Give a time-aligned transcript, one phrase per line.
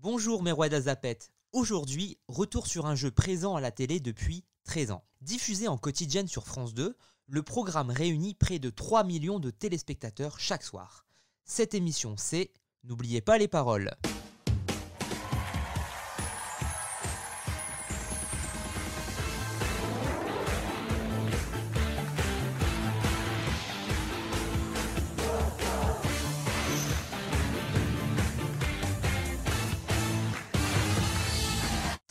[0.00, 1.18] Bonjour mes rois d'Azapet.
[1.52, 5.02] Aujourd'hui, retour sur un jeu présent à la télé depuis 13 ans.
[5.22, 10.38] Diffusé en quotidienne sur France 2, le programme réunit près de 3 millions de téléspectateurs
[10.38, 11.04] chaque soir.
[11.44, 12.52] Cette émission, c'est
[12.84, 13.90] N'oubliez pas les paroles.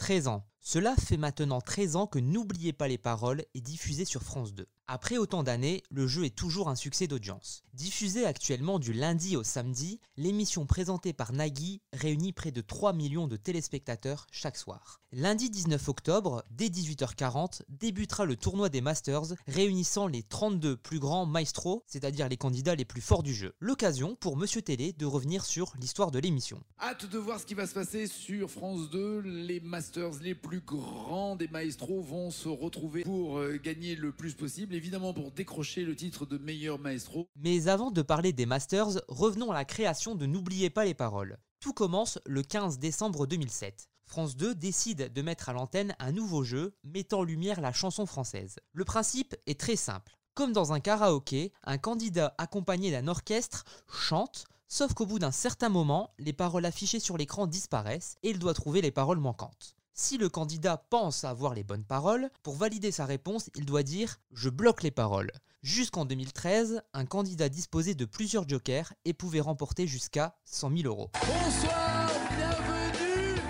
[0.07, 0.45] 13 ans.
[0.69, 4.67] Cela fait maintenant 13 ans que N'oubliez pas les paroles est diffusé sur France 2.
[4.89, 7.63] Après autant d'années, le jeu est toujours un succès d'audience.
[7.73, 13.27] Diffusé actuellement du lundi au samedi, l'émission présentée par Nagui réunit près de 3 millions
[13.27, 15.01] de téléspectateurs chaque soir.
[15.11, 21.25] Lundi 19 octobre, dès 18h40, débutera le tournoi des Masters réunissant les 32 plus grands
[21.25, 23.55] maestros, c'est-à-dire les candidats les plus forts du jeu.
[23.59, 26.61] L'occasion pour Monsieur Télé de revenir sur l'histoire de l'émission.
[26.79, 29.19] Hâte de voir ce qui va se passer sur France 2.
[29.21, 34.33] Les Masters les plus grands des maestros vont se retrouver pour euh, gagner le plus
[34.33, 37.29] possible évidemment pour décrocher le titre de meilleur maestro.
[37.35, 41.37] Mais avant de parler des Masters, revenons à la création de N'oubliez pas les paroles.
[41.59, 43.89] Tout commence le 15 décembre 2007.
[44.05, 48.05] France 2 décide de mettre à l'antenne un nouveau jeu mettant en lumière la chanson
[48.05, 48.57] française.
[48.71, 50.17] Le principe est très simple.
[50.33, 55.69] Comme dans un karaoké, un candidat accompagné d'un orchestre chante, sauf qu'au bout d'un certain
[55.69, 59.76] moment, les paroles affichées sur l'écran disparaissent et il doit trouver les paroles manquantes.
[59.99, 64.09] Si le candidat pense avoir les bonnes paroles, pour valider sa réponse, il doit dire⁇
[64.31, 65.31] Je bloque les paroles⁇
[65.63, 71.09] Jusqu'en 2013, un candidat disposait de plusieurs jokers et pouvait remporter jusqu'à 100 000 euros.
[71.13, 73.41] Bonsoir, bienvenue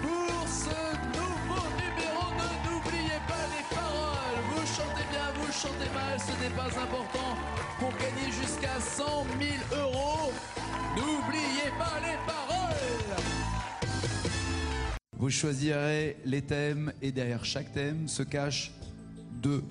[0.00, 4.40] pour ce nouveau numéro de N'oubliez pas les paroles.
[4.54, 7.36] Vous chantez bien, vous chantez mal, ce n'est pas important.
[7.78, 9.04] Pour gagner jusqu'à 100
[9.38, 9.89] 000 euros,
[15.20, 18.72] Vous choisirez les thèmes et derrière chaque thème se cachent
[19.42, 19.62] deux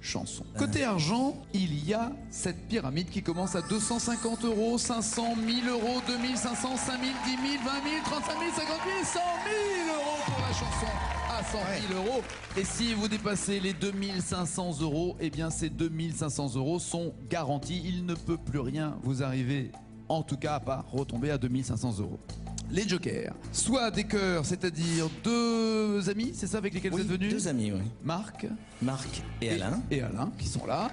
[0.00, 0.44] chansons.
[0.58, 6.02] Côté argent, il y a cette pyramide qui commence à 250 euros, 500, 1000 euros,
[6.08, 9.20] 2500, 5000, 10 000, 20 000, 35 000, 50 000, 100
[9.84, 10.90] 000 euros pour la chanson
[11.30, 11.58] à 100
[11.88, 12.22] 000 euros.
[12.56, 17.80] Et si vous dépassez les 2500 euros, eh bien ces 2500 euros sont garantis.
[17.84, 19.70] Il ne peut plus rien vous arriver,
[20.08, 22.18] en tout cas à part retomber à 2500 euros
[22.70, 23.34] les jokers.
[23.52, 27.72] Soit des cœurs, c'est-à-dire deux amis, c'est ça avec lesquels vous êtes venus Deux amis,
[27.72, 27.80] oui.
[28.02, 28.46] Marc
[28.82, 29.80] Marc et, Alain.
[29.90, 30.90] Et Alain, qui sont là.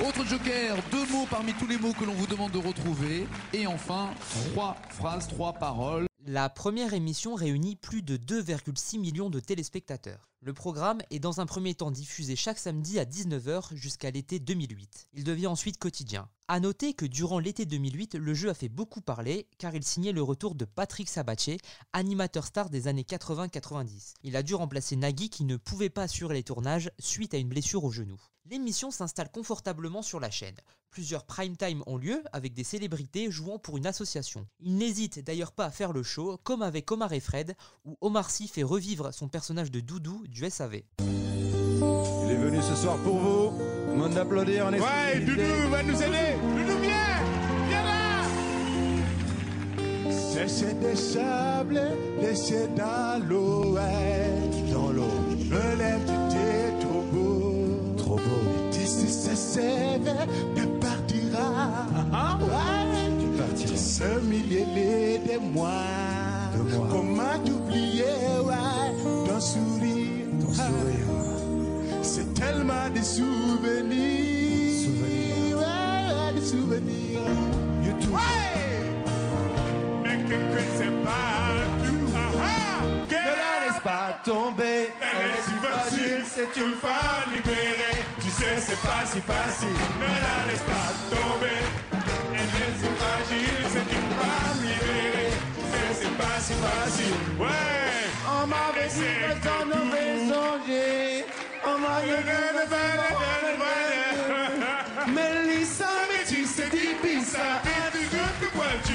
[0.00, 3.26] Autre joker, deux mots parmi tous les mots que l'on vous demande de retrouver.
[3.52, 4.10] Et enfin,
[4.52, 6.06] trois phrases, trois paroles.
[6.26, 10.30] La première émission réunit plus de 2,6 millions de téléspectateurs.
[10.40, 15.08] Le programme est dans un premier temps diffusé chaque samedi à 19h jusqu'à l'été 2008.
[15.12, 16.30] Il devient ensuite quotidien.
[16.48, 20.12] A noter que durant l'été 2008, le jeu a fait beaucoup parler car il signait
[20.12, 21.58] le retour de Patrick Sabatier,
[21.92, 24.14] animateur star des années 80-90.
[24.22, 27.50] Il a dû remplacer Nagui qui ne pouvait pas assurer les tournages suite à une
[27.50, 28.18] blessure au genou.
[28.50, 30.56] L'émission s'installe confortablement sur la chaîne.
[30.90, 34.46] Plusieurs prime time ont lieu avec des célébrités jouant pour une association.
[34.60, 37.54] Il n'hésite d'ailleurs pas à faire le show, comme avec Omar et Fred,
[37.86, 40.82] où Omar Sy fait revivre son personnage de Doudou du SAV.
[40.98, 43.50] Il est venu ce soir pour vous.
[43.96, 46.36] Monde d'applaudir en Ouais, Doudou va nous aider.
[46.42, 47.24] Doudou, viens
[47.68, 48.24] Viens là
[50.48, 51.80] C'est des sables
[52.76, 53.78] dans l'eau,
[54.70, 55.08] dans l'eau.
[55.48, 56.13] Me lève,
[59.54, 61.86] Tu partiras.
[62.40, 63.76] Ouais, Tu partiras.
[63.76, 65.38] ce millier de.
[66.54, 66.76] De.
[66.90, 68.04] Comment t'oublier,
[68.44, 70.26] ouais, ton sourire.
[70.40, 71.10] Ton sourire.
[72.02, 74.84] C'est tellement des souvenirs.
[74.84, 75.56] Souvenirs.
[75.58, 77.20] Ouais, ouais, des souvenirs.
[80.02, 81.54] Mais que que c'est pas
[83.84, 84.88] pas tomber.
[84.98, 88.00] Elle est si facile, c'est une femme libérée.
[88.18, 89.78] Tu sais, c'est pas si facile.
[90.00, 91.60] Ne la laisse pas tomber.
[92.32, 95.32] Elle est si fragile, c'est une femme libérée.
[95.54, 97.20] Tu sais, c'est pas si facile.
[97.38, 97.74] Ouais.
[98.26, 98.48] On
[98.88, 101.24] C'est que j'en aurais songé.
[101.66, 102.44] On m'avait dit
[105.14, 107.48] Mélissa, mais tu sais dit pis ça.
[107.64, 108.48] Et tu veux que
[108.86, 108.93] Dis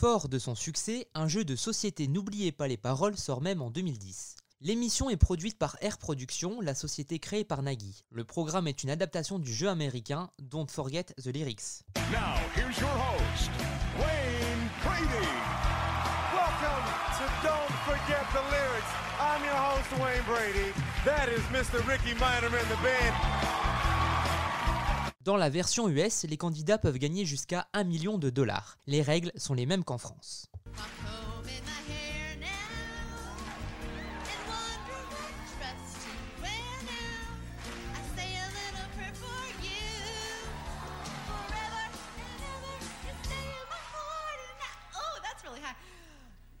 [0.00, 3.68] Fort de son succès, un jeu de société N'oubliez pas les paroles sort même en
[3.68, 4.36] 2010.
[4.62, 8.02] L'émission est produite par Air Productions, la société créée par Nagui.
[8.10, 11.84] Le programme est une adaptation du jeu américain Don't Forget the Lyrics.
[12.10, 13.50] Now, here's your host,
[13.98, 15.28] Wayne Brady.
[16.32, 16.84] Welcome
[17.18, 18.92] to Don't Forget the Lyrics.
[19.20, 20.72] I'm your host, Wayne Brady.
[21.04, 21.86] That is Mr.
[21.86, 23.59] Ricky Minor in the band.
[25.22, 28.78] Dans la version US, les candidats peuvent gagner jusqu'à 1 million de dollars.
[28.86, 30.46] Les règles sont les mêmes qu'en France.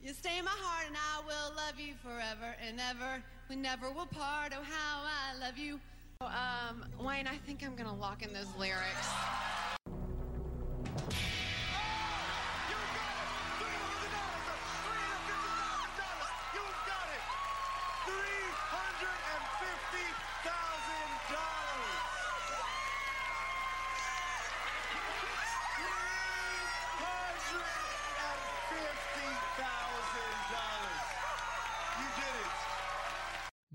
[0.02, 3.22] You stay in my heart and I will love you forever and ever.
[3.48, 4.52] We never will part.
[4.56, 5.78] Oh, how I love you.
[6.22, 9.08] Um, Wayne, I think I'm gonna lock in those lyrics.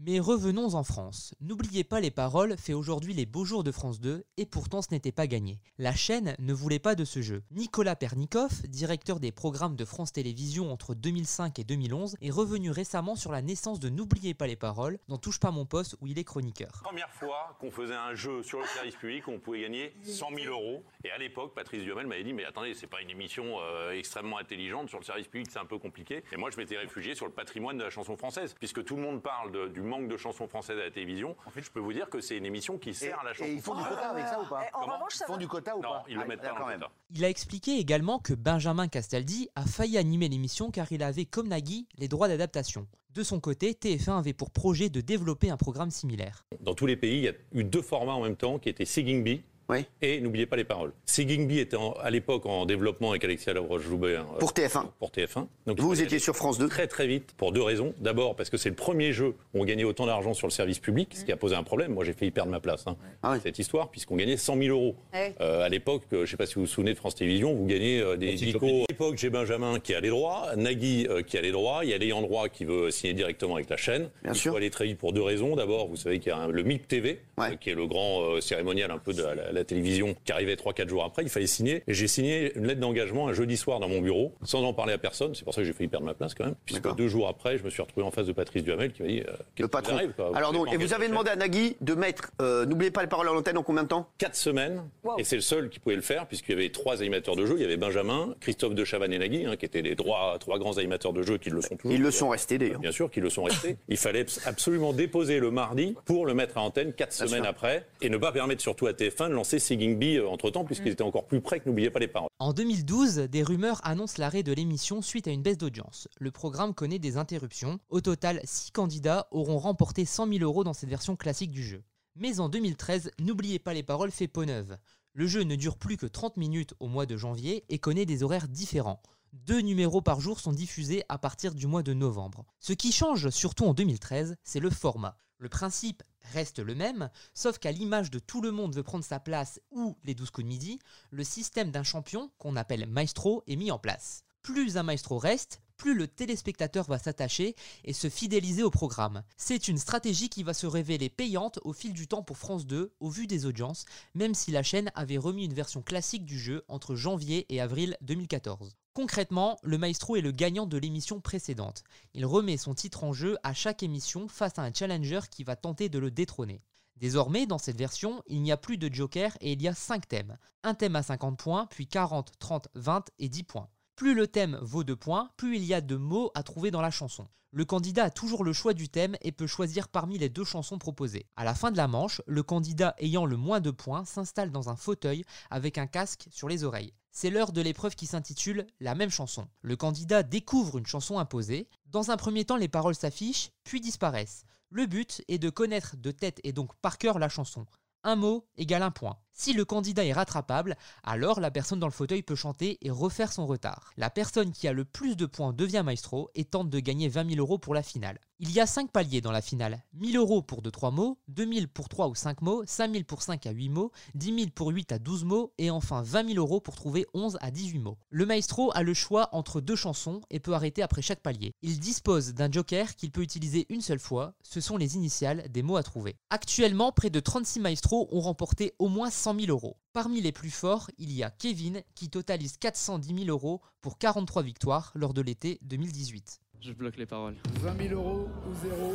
[0.07, 1.33] Mais revenons en France.
[1.41, 4.89] N'oubliez pas les paroles fait aujourd'hui les beaux jours de France 2 et pourtant ce
[4.91, 5.59] n'était pas gagné.
[5.79, 7.41] La chaîne ne voulait pas de ce jeu.
[7.49, 13.15] Nicolas Pernikov, directeur des programmes de France Télévisions entre 2005 et 2011, est revenu récemment
[13.15, 16.19] sur la naissance de N'oubliez pas les paroles dans Touche pas mon poste où il
[16.19, 16.81] est chroniqueur.
[16.83, 20.53] Première fois qu'on faisait un jeu sur le service public, on pouvait gagner 100 000
[20.53, 20.83] euros.
[21.03, 24.37] Et à l'époque, Patrice Duhamel m'avait dit mais attendez, c'est pas une émission euh, extrêmement
[24.37, 26.23] intelligente sur le service public, c'est un peu compliqué.
[26.31, 29.01] Et moi, je m'étais réfugié sur le patrimoine de la chanson française, puisque tout le
[29.01, 31.35] monde parle de- du manque de chansons françaises à la télévision.
[31.45, 33.49] En fait, je peux vous dire que c'est une émission qui sert à la chanson.
[33.49, 35.81] Et ils font du quota avec ça ou pas Comment Ils font du quota ou
[35.81, 36.79] Non, pas ils le Ah, mettent pas quand même.
[36.79, 36.91] quota.
[37.11, 41.47] Il a expliqué également que Benjamin Castaldi a failli animer l'émission car il avait, comme
[41.47, 42.87] Nagui, les droits d'adaptation.
[43.13, 46.43] De son côté, TF1 avait pour projet de développer un programme similaire.
[46.59, 48.83] Dans tous les pays, il y a eu deux formats en même temps qui étaient
[48.85, 49.85] Singing Bee Oui.
[50.01, 50.91] et N'oubliez pas les paroles.
[51.05, 54.25] Singing Bee était en- à l'époque en développement avec Alexia Lavroche-Joubert.
[54.35, 54.85] euh, Pour TF1.
[54.99, 55.47] Pour TF1.
[55.65, 56.67] Donc, Vous étiez sur France 2.
[56.67, 57.93] Très très vite pour deux raisons.
[57.99, 60.79] D'abord parce que c'est le premier jeu où on gagnait autant d'argent sur le service
[60.79, 61.93] public, ce qui a posé un problème.
[61.93, 62.83] Moi j'ai failli perdre ma place.
[62.87, 63.39] hein, Ah oui.
[63.41, 64.95] Cette histoire, puisqu'on gagnait 100 000 euros.
[65.13, 65.33] Ah oui.
[65.41, 67.53] Euh, à l'époque, euh, je ne sais pas si vous vous souvenez de France Télévisions,
[67.53, 68.65] vous gagnez euh, des dico.
[68.65, 71.89] À l'époque, j'ai Benjamin qui a les droits, Nagui euh, qui a les droits, il
[71.89, 74.09] y a l'ayant droit qui veut signer directement avec la chaîne.
[74.23, 74.51] Bien il sûr.
[74.51, 75.55] faut aller très vite pour deux raisons.
[75.55, 77.53] D'abord, vous savez qu'il y a un- le MIP TV, Ouais.
[77.53, 80.55] euh, qui est le grand euh, cérémonial un peu de la, la télévision, qui arrivait
[80.55, 81.23] 3-4 jours après.
[81.23, 81.83] Il fallait signer.
[81.87, 84.93] Et j'ai signé une lettre d'engagement un jeudi soir dans mon bureau, sans en parler
[84.93, 85.33] à personne.
[85.35, 86.55] C'est pour ça que j'ai failli perdre ma place quand même.
[86.65, 89.07] Puisque deux jours après, je me suis retrouvé en face de Patrice Duhamel qui m'a
[89.07, 89.93] dit euh, Le patron.
[89.93, 90.31] vous arrive, quoi?
[90.35, 93.27] Alors donc, et vous avez demandé à Nagui de mettre, euh, n'oubliez pas les paroles
[93.29, 94.09] à l'antenne en combien de temps?
[94.17, 94.83] Quatre semaines,
[95.17, 97.55] et c'est le seul qui pouvait le faire, puisqu'il y avait trois animateurs de jeu.
[97.57, 100.59] Il y avait Benjamin, Christophe de Chavannes et Nagui, hein, qui étaient les trois, trois
[100.59, 101.95] grands animateurs de jeu qui le sont toujours.
[101.95, 102.79] Ils le sont restés d'ailleurs.
[102.79, 103.77] Bien sûr qu'ils le sont restés.
[103.89, 107.49] Il fallait absolument déposer le mardi pour le mettre à antenne quatre Bien semaines sûr.
[107.49, 111.25] après, et ne pas permettre surtout à TF1 de lancer Euh, entre-temps, puisqu'ils étaient encore
[111.25, 112.29] plus près que N'oubliez pas les paroles.
[112.39, 116.07] En 2012, des rumeurs annoncent l'arrêt de l'émission suite à une baisse d'audience.
[116.19, 117.79] Le programme connaît des interruptions.
[117.89, 121.83] Au total, 6 candidats auront remporté 100 000 euros dans cette version classique du jeu.
[122.15, 124.77] Mais en 2013, n'oubliez pas les paroles fait peau neuve.
[125.13, 128.23] Le jeu ne dure plus que 30 minutes au mois de janvier et connaît des
[128.23, 129.01] horaires différents.
[129.33, 132.45] Deux numéros par jour sont diffusés à partir du mois de novembre.
[132.59, 135.17] Ce qui change, surtout en 2013, c'est le format.
[135.37, 139.19] Le principe reste le même, sauf qu'à l'image de tout le monde veut prendre sa
[139.19, 140.79] place ou les 12 coups de midi,
[141.11, 144.23] le système d'un champion, qu'on appelle maestro, est mis en place.
[144.41, 149.23] Plus un maestro reste, plus le téléspectateur va s'attacher et se fidéliser au programme.
[149.37, 152.93] C'est une stratégie qui va se révéler payante au fil du temps pour France 2
[152.99, 156.63] au vu des audiences, même si la chaîne avait remis une version classique du jeu
[156.67, 158.75] entre janvier et avril 2014.
[158.95, 161.83] Concrètement, le maestro est le gagnant de l'émission précédente.
[162.13, 165.57] Il remet son titre en jeu à chaque émission face à un challenger qui va
[165.57, 166.61] tenter de le détrôner.
[166.95, 170.07] Désormais, dans cette version, il n'y a plus de joker et il y a 5
[170.07, 170.37] thèmes.
[170.63, 173.67] Un thème à 50 points, puis 40, 30, 20 et 10 points.
[173.95, 176.81] Plus le thème vaut 2 points, plus il y a de mots à trouver dans
[176.81, 177.27] la chanson.
[177.51, 180.77] Le candidat a toujours le choix du thème et peut choisir parmi les deux chansons
[180.77, 181.27] proposées.
[181.37, 184.67] À la fin de la manche, le candidat ayant le moins de points s'installe dans
[184.67, 186.91] un fauteuil avec un casque sur les oreilles.
[187.11, 189.47] C'est l'heure de l'épreuve qui s'intitule La même chanson.
[189.61, 191.69] Le candidat découvre une chanson imposée.
[191.85, 194.43] Dans un premier temps, les paroles s'affichent, puis disparaissent.
[194.69, 197.65] Le but est de connaître de tête et donc par cœur la chanson.
[198.03, 199.17] Un mot égale un point.
[199.37, 203.33] Si le candidat est rattrapable, alors la personne dans le fauteuil peut chanter et refaire
[203.33, 203.91] son retard.
[203.97, 207.31] La personne qui a le plus de points devient maestro et tente de gagner 20
[207.31, 208.17] 000 euros pour la finale.
[208.39, 209.83] Il y a 5 paliers dans la finale.
[209.93, 213.51] 1000 euros pour 2-3 mots, 2000 pour 3 ou 5 mots, 5000 pour 5 à
[213.51, 216.75] 8 mots, 10 000 pour 8 à 12 mots et enfin 20 000 euros pour
[216.75, 217.97] trouver 11 à 18 mots.
[218.09, 221.53] Le maestro a le choix entre deux chansons et peut arrêter après chaque palier.
[221.61, 225.63] Il dispose d'un joker qu'il peut utiliser une seule fois, ce sont les initiales des
[225.63, 226.15] mots à trouver.
[226.29, 229.77] Actuellement, près de 36 maestros ont remporté au moins 000 euros.
[229.93, 234.43] Parmi les plus forts, il y a Kevin qui totalise 410 000 euros pour 43
[234.43, 236.41] victoires lors de l'été 2018.
[236.61, 237.35] Je bloque les paroles.
[237.61, 238.93] 20 000 euros ou zéro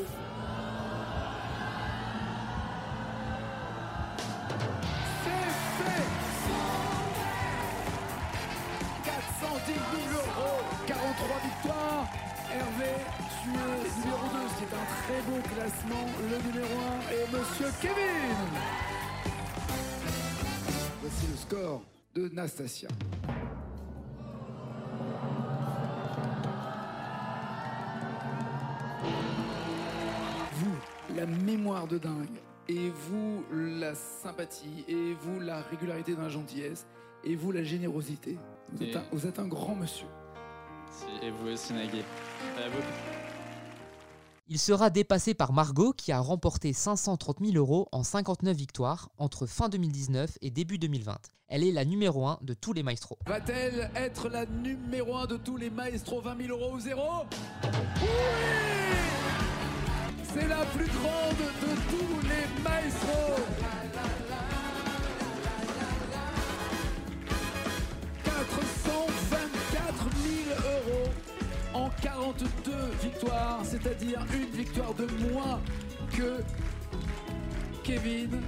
[5.25, 5.30] C'est
[5.84, 6.02] fait
[9.04, 12.06] 410 000 euros 43 victoires
[12.52, 12.94] Hervé,
[13.42, 16.06] tu numéro 2, c'est un très beau classement.
[16.18, 19.00] Le numéro 1 est Monsieur Kevin
[21.30, 21.82] le score
[22.14, 22.88] de Nastasia.
[30.54, 30.76] Vous,
[31.16, 32.28] la mémoire de dingue,
[32.68, 36.87] et vous, la sympathie, et vous, la régularité dans la gentillesse,
[37.25, 38.37] et vous, la générosité.
[38.72, 40.06] Vous, êtes, un, vous êtes un grand monsieur.
[40.90, 42.02] Si- Et vous aussi, Nagui.
[44.52, 49.47] Il sera dépassé par Margot qui a remporté 530 000 euros en 59 victoires entre
[49.47, 51.19] fin 2019 et début 2020.
[51.47, 53.16] Elle est la numéro 1 de tous les maestros.
[53.26, 57.23] Va-t-elle être la numéro 1 de tous les maestros 20 000 euros ou zéro?
[57.62, 58.09] Oui
[60.35, 63.37] C'est la plus grande de tous les maestros
[68.25, 68.50] 424
[68.83, 69.10] 000 euros
[71.80, 72.72] en 42
[73.02, 75.60] victoires, c'est-à-dire une victoire de moins
[76.12, 76.42] que
[77.82, 78.40] Kevin,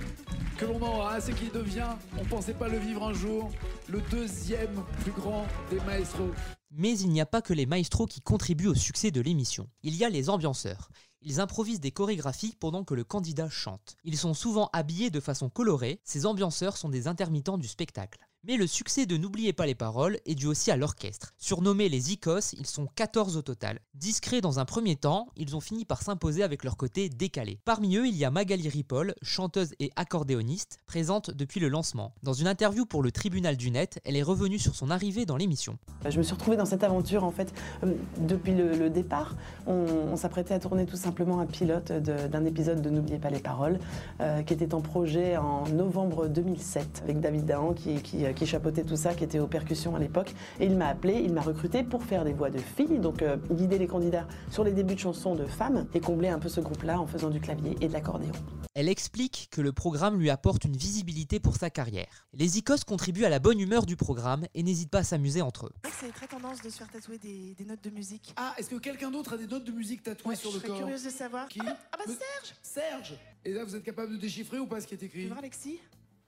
[0.58, 3.50] que l'on embrasse et qui devient, on pensait pas le vivre un jour,
[3.88, 6.30] le deuxième plus grand des maestros.
[6.70, 9.68] Mais il n'y a pas que les maestros qui contribuent au succès de l'émission.
[9.82, 10.90] Il y a les ambianceurs.
[11.22, 13.96] Ils improvisent des chorégraphies pendant que le candidat chante.
[14.04, 18.18] Ils sont souvent habillés de façon colorée, ces ambianceurs sont des intermittents du spectacle.
[18.44, 21.32] Mais le succès de N'oubliez pas les paroles est dû aussi à l'orchestre.
[21.38, 23.78] Surnommés les Icos, ils sont 14 au total.
[23.94, 27.61] Discrets dans un premier temps, ils ont fini par s'imposer avec leur côté décalé.
[27.64, 32.14] Parmi eux, il y a Magali Ripoll, chanteuse et accordéoniste, présente depuis le lancement.
[32.25, 35.37] Dans une interview pour le Tribunal du Net, elle est revenue sur son arrivée dans
[35.37, 35.78] l'émission.
[36.11, 39.37] Je me suis retrouvée dans cette aventure en fait euh, depuis le, départ.
[39.68, 43.78] On, s'apprêtait à tourner tout simplement un pilote d'un épisode de N'oubliez pas les paroles,
[44.20, 48.84] euh, qui était en projet en novembre 2007 avec David Dahan qui, qui, qui chapeautait
[48.84, 50.32] tout ça, qui était aux percussions à l'époque.
[50.60, 53.36] Et il m'a appelé, il m'a recruté pour faire des voix de filles, donc euh,
[53.50, 56.60] guider les candidats sur les débuts de chansons de femmes et combler un peu ce
[56.60, 58.32] groupe-là en faisant du clavier et de l'accordéon.
[58.74, 62.26] Elle explique que le programme lui apporte une visibilité pour sa carrière.
[62.32, 65.66] Les Icos contribuent à la bonne humeur du programme et n'hésitent pas à s'amuser entre
[65.66, 65.72] eux.
[66.00, 68.32] C'est très tendance de se faire tatouer des, des notes de musique.
[68.36, 70.68] Ah, est-ce que quelqu'un d'autre a des notes de musique tatouées sur je le serais
[70.68, 71.48] corps curieuse de savoir.
[71.48, 74.80] Qui Ah, ah bah Serge Serge Et là, vous êtes capable de déchiffrer ou pas
[74.80, 75.78] ce qui est Tu écrit veux voir Alexis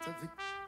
[0.04, 0.63] Ça me fait-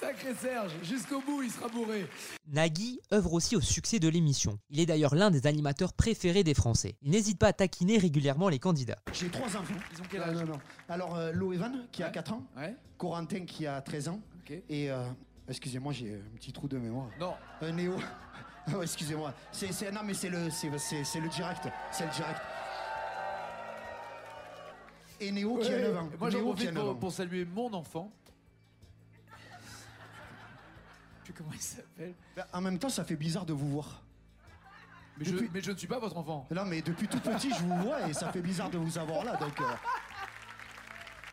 [0.00, 2.06] Sacré Serge, jusqu'au bout, il sera bourré.
[2.46, 4.58] Nagui œuvre aussi au succès de l'émission.
[4.70, 6.94] Il est d'ailleurs l'un des animateurs préférés des Français.
[7.02, 8.98] Il n'hésite pas à taquiner régulièrement les candidats.
[9.12, 9.74] J'ai trois enfants.
[9.92, 10.36] Ils ont quel âge?
[10.36, 10.60] Non, non.
[10.88, 12.12] Alors, euh, Loevan, qui a Ouais.
[12.12, 12.44] 4 ans.
[12.56, 12.76] Ouais.
[12.96, 14.20] Corentin, qui a 13 ans.
[14.68, 15.02] Et, euh,
[15.48, 17.08] excusez-moi, j'ai un petit trou de mémoire.
[17.18, 17.34] Non.
[17.62, 17.96] Euh, Néo.
[18.68, 19.34] Ouais, excusez-moi.
[19.50, 21.66] C'est, c'est- non, mais c'est le, c'est, c'est- c'est le direct.
[21.90, 22.40] C'est le direct.
[25.20, 25.82] Et Néo qui a Ouais.
[25.82, 26.10] 9 ans.
[26.18, 28.12] Moi, j'en profite 9 pour, saluer mon enfant.
[29.30, 32.14] Je sais plus comment il s'appelle.
[32.36, 34.02] Bah, En même temps, ça fait bizarre de vous voir.
[35.18, 36.46] Mais, je, Depuis- mais je ne suis pas votre enfant.
[36.52, 39.24] Non, mais depuis tout petit, je vous vois et ça fait bizarre de vous avoir
[39.24, 39.36] là.
[39.36, 39.64] Donc, euh,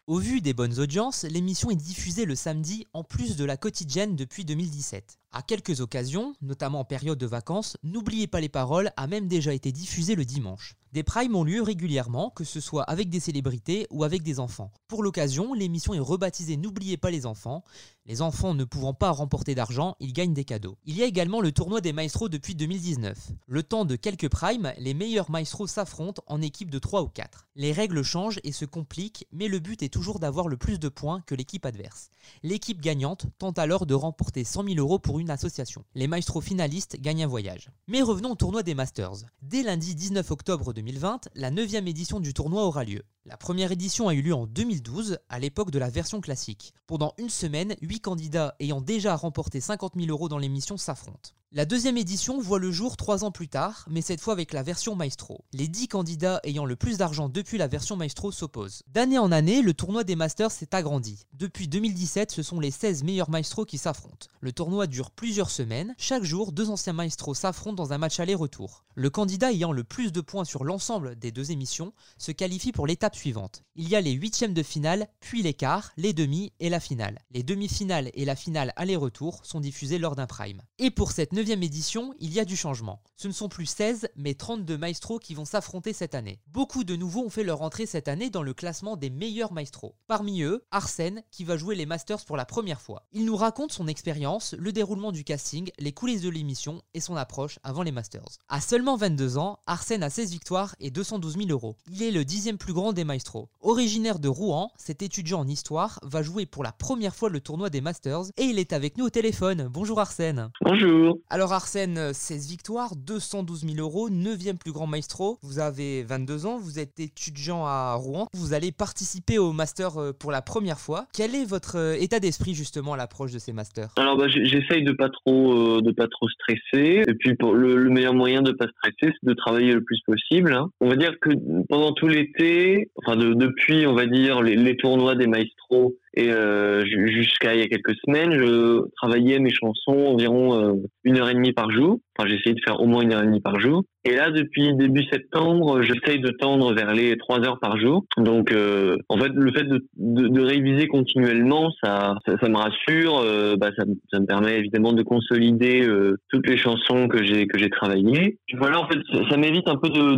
[0.07, 4.15] Au vu des bonnes audiences, l'émission est diffusée le samedi en plus de la quotidienne
[4.15, 5.19] depuis 2017.
[5.37, 9.53] À quelques occasions, notamment en période de vacances, N'oubliez pas les paroles a même déjà
[9.53, 10.77] été diffusé le dimanche.
[10.95, 14.71] Des primes ont lieu régulièrement, que ce soit avec des célébrités ou avec des enfants.
[14.87, 17.65] Pour l'occasion, l'émission est rebaptisée N'oubliez pas les enfants.
[18.05, 20.77] Les enfants ne pouvant pas remporter d'argent, ils gagnent des cadeaux.
[20.85, 23.31] Il y a également le tournoi des maestros depuis 2019.
[23.45, 27.47] Le temps de quelques primes, les meilleurs maestros s'affrontent en équipe de 3 ou 4.
[27.55, 30.87] Les règles changent et se compliquent, mais le but est toujours d'avoir le plus de
[30.87, 32.09] points que l'équipe adverse.
[32.41, 35.83] L'équipe gagnante tente alors de remporter 100 000 euros pour une association.
[35.95, 37.69] Les maestros finalistes gagnent un voyage.
[37.87, 39.25] Mais revenons au tournoi des Masters.
[39.41, 43.03] Dès lundi 19 octobre 2020, la 9 édition du tournoi aura lieu.
[43.25, 46.73] La première édition a eu lieu en 2012, à l'époque de la version classique.
[46.87, 51.31] Pendant une semaine, 8 candidats ayant déjà remporté 50 000 euros dans l'émission s'affrontent.
[51.57, 54.61] La deuxième édition voit le jour 3 ans plus tard, mais cette fois avec la
[54.61, 55.45] version Maestro.
[55.53, 58.83] Les 10 candidats ayant le plus d'argent depuis la version Maestro s'opposent.
[58.87, 61.23] D'année en année, le tournoi des Masters s'est agrandi.
[61.31, 64.27] Depuis 2017, ce sont les 16 meilleurs maestros qui s'affrontent.
[64.41, 65.95] Le tournoi dure plusieurs semaines.
[65.97, 68.83] Chaque jour, deux anciens maestros s'affrontent dans un match aller-retour.
[68.93, 72.85] Le candidat ayant le plus de points sur l'ensemble des deux émissions se qualifie pour
[72.85, 73.63] l'étape suivante.
[73.75, 77.19] Il y a les huitièmes de finale, puis les quarts, les demi et la finale.
[77.31, 80.61] Les demi-finales et la finale aller-retour sont diffusées lors d'un prime.
[80.79, 83.03] Et pour cette neuvième édition, il y a du changement.
[83.17, 86.39] Ce ne sont plus 16, mais 32 maestros qui vont s'affronter cette année.
[86.47, 89.93] Beaucoup de nouveaux ont fait leur entrée cette année dans le classement des meilleurs maestros.
[90.07, 93.03] Parmi eux, Arsène, qui va jouer les Masters pour la première fois.
[93.13, 97.15] Il nous raconte son expérience, le déroulement du casting, les coulisses de l'émission et son
[97.15, 98.39] approche avant les Masters.
[98.49, 101.75] À seulement 22 ans, Arsène a 16 victoires et 212 000 euros.
[101.91, 103.49] Il est le dixième plus grand des maestros.
[103.61, 107.69] Originaire de Rouen, cet étudiant en histoire va jouer pour la première fois le tournoi
[107.69, 109.69] des Masters et il est avec nous au téléphone.
[109.71, 110.49] Bonjour Arsène.
[110.61, 111.19] Bonjour.
[111.35, 115.37] Alors Arsène, 16 victoires, 212 000 euros, 9e plus grand maestro.
[115.43, 118.27] Vous avez 22 ans, vous êtes étudiant à Rouen.
[118.33, 121.07] Vous allez participer au Master euh, pour la première fois.
[121.13, 123.89] Quel est votre euh, état d'esprit justement à l'approche de ces Masters?
[123.97, 128.13] Alors bah, j'essaye de pas trop euh, pas trop stresser et puis le, le meilleur
[128.13, 130.53] moyen de pas stresser c'est de travailler le plus possible.
[130.53, 130.69] hein.
[130.79, 131.31] On va dire que
[131.67, 136.85] pendant tout l'été, enfin de- depuis on va dire les tournois des maestros et euh,
[136.85, 141.29] ju- jusqu'à il y a quelques semaines, je travaillais mes chansons environ euh, une heure
[141.29, 141.99] et demie par jour.
[142.17, 143.83] Enfin j'essayais de faire au moins une heure et demie par jour.
[144.05, 148.05] Et là depuis début septembre, j'essaye de tendre vers les trois heures par jour.
[148.17, 153.17] Donc euh, en fait le fait de, de, de réviser continuellement, ça ça, me rassure.
[153.19, 157.47] euh, bah, ça, ça me permet évidemment de consolider euh, toutes les chansons que j'ai
[157.47, 158.37] que j'ai travaillées.
[158.57, 160.15] Voilà en fait ça, m'évite un peu de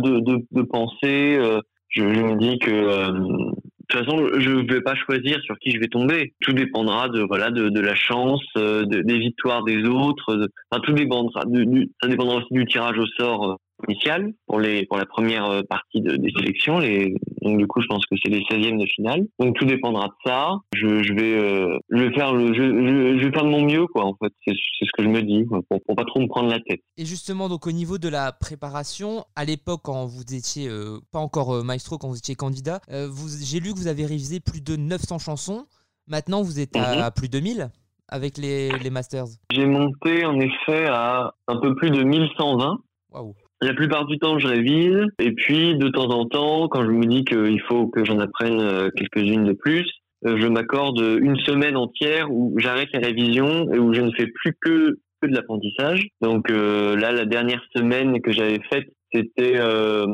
[0.52, 1.36] de, penser.
[1.38, 2.70] euh, je, je me dis que
[3.88, 6.34] toute façon, je ne vais pas choisir sur qui je vais tomber.
[6.40, 10.36] Tout dépendra de voilà de, de la chance, euh, de- des victoires des autres.
[10.36, 11.42] de- enfin, tout dépendra.
[11.46, 15.62] Du, ça dépendra aussi du tirage au sort initial pour les pour la première euh,
[15.68, 16.78] partie de- des sélections.
[16.78, 19.26] Les, donc du coup, je pense que c'est les 16e de finale.
[19.38, 20.50] Donc tout dépendra de ça.
[20.74, 23.62] Je, je vais euh, je vais faire le je, je, je vais faire de mon
[23.64, 24.04] mieux quoi.
[24.04, 26.26] En fait, c'est c'est ce que je me dis quoi, pour, pour pas trop me
[26.28, 26.80] prendre la tête.
[26.96, 31.18] Et justement, donc au niveau de la préparation, à l'époque quand vous étiez euh, pas
[31.20, 34.60] encore euh, maestro, quand vous étiez candidat, vous, j'ai lu que vous avez révisé plus
[34.62, 35.66] de 900 chansons.
[36.06, 37.02] Maintenant, vous êtes à, Mhm.
[37.02, 37.68] à plus de 1000
[38.08, 39.26] avec les, les masters.
[39.52, 42.78] J'ai monté en effet à un peu plus de 1120.
[43.12, 43.34] Waouh.
[43.60, 45.04] La plupart du temps, je révise.
[45.18, 48.60] Et puis, de temps en temps, quand je me dis qu'il faut que j'en apprenne
[48.60, 49.84] euh, quelques-unes de plus,
[50.26, 54.26] euh, je m'accorde une semaine entière où j'arrête les révisions et où je ne fais
[54.26, 56.08] plus que, que de l'apprentissage.
[56.20, 60.06] Donc euh, là, la dernière semaine que j'avais faite, c'était euh,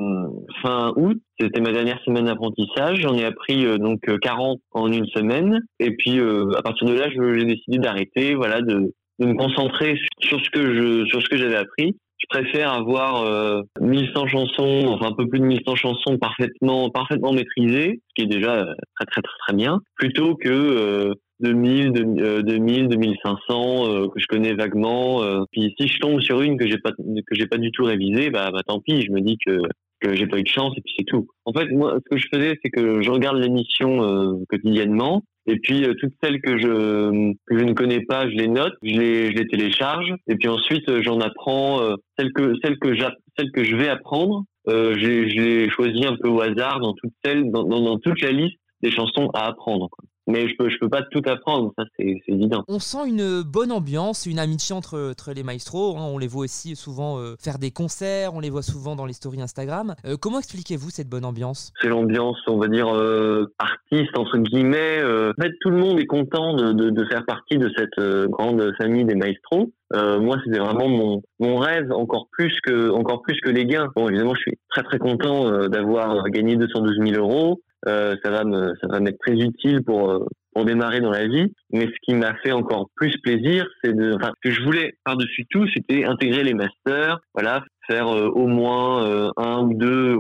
[0.63, 1.21] fin août.
[1.41, 3.01] C'était ma dernière semaine d'apprentissage.
[3.01, 5.61] J'en ai appris euh, donc euh, 40 en une semaine.
[5.81, 9.99] Et puis, euh, à partir de là, j'ai décidé d'arrêter, voilà, de, de me concentrer
[10.21, 11.97] sur ce que je, sur ce que j'avais appris.
[12.25, 17.33] Je préfère avoir euh, 1100 chansons, enfin un peu plus de 1100 chansons parfaitement, parfaitement
[17.33, 21.93] maîtrisées, ce qui est déjà euh, très très très très bien, plutôt que euh, 2000,
[21.93, 25.23] 2000, euh, 2000, 2500 euh, que je connais vaguement.
[25.23, 25.45] euh.
[25.53, 28.31] Puis si je tombe sur une que j'ai pas que j'ai pas du tout révisée,
[28.31, 29.59] bah, bah tant pis, je me dis que
[30.01, 31.27] que j'ai pas eu de chance et puis c'est tout.
[31.45, 35.59] En fait, moi, ce que je faisais, c'est que je regarde l'émission euh, quotidiennement et
[35.59, 38.99] puis euh, toutes celles que je que je ne connais pas, je les note, je
[38.99, 42.95] les je les télécharge et puis ensuite euh, j'en apprends euh, celles que celles que
[42.95, 44.45] j'app- celles que je vais apprendre.
[44.69, 47.99] Euh, j'ai je les choisis un peu au hasard dans toutes celles dans, dans, dans
[47.99, 49.89] toute la liste des chansons à apprendre.
[49.91, 50.05] quoi.
[50.27, 52.65] Mais je peux je peux pas tout apprendre, ça c'est évident.
[52.69, 55.97] On sent une bonne ambiance, une amitié entre, entre les maestros.
[55.99, 56.05] hein.
[56.07, 59.13] On les voit aussi souvent euh, faire des concerts, on les voit souvent dans les
[59.13, 59.95] stories Instagram.
[60.07, 61.73] Euh, comment expliquez-vous cette bonne ambiance?
[61.83, 65.03] C'est l'ambiance, on va dire, euh, artiste, entre guillemets.
[65.05, 68.73] En fait, tout le monde est content de, de, de faire partie de cette grande
[68.79, 69.69] famille des maestros.
[69.95, 73.91] Euh, moi, c'était vraiment mon, mon rêve, encore plus que encore plus que les gains.
[73.95, 77.61] Bon, évidemment, je suis très très content euh, d'avoir gagné 212 000 euros.
[77.87, 81.27] Euh, ça va me ça va m'être très utile pour euh, pour démarrer dans la
[81.27, 81.53] vie.
[81.71, 84.95] Mais ce qui m'a fait encore plus plaisir, c'est de, enfin, ce que je voulais
[85.05, 87.19] par-dessus tout, c'était intégrer les masters.
[87.35, 90.17] Voilà, faire euh, au moins un ou deux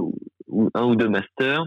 [0.48, 1.66] ou un ou deux masters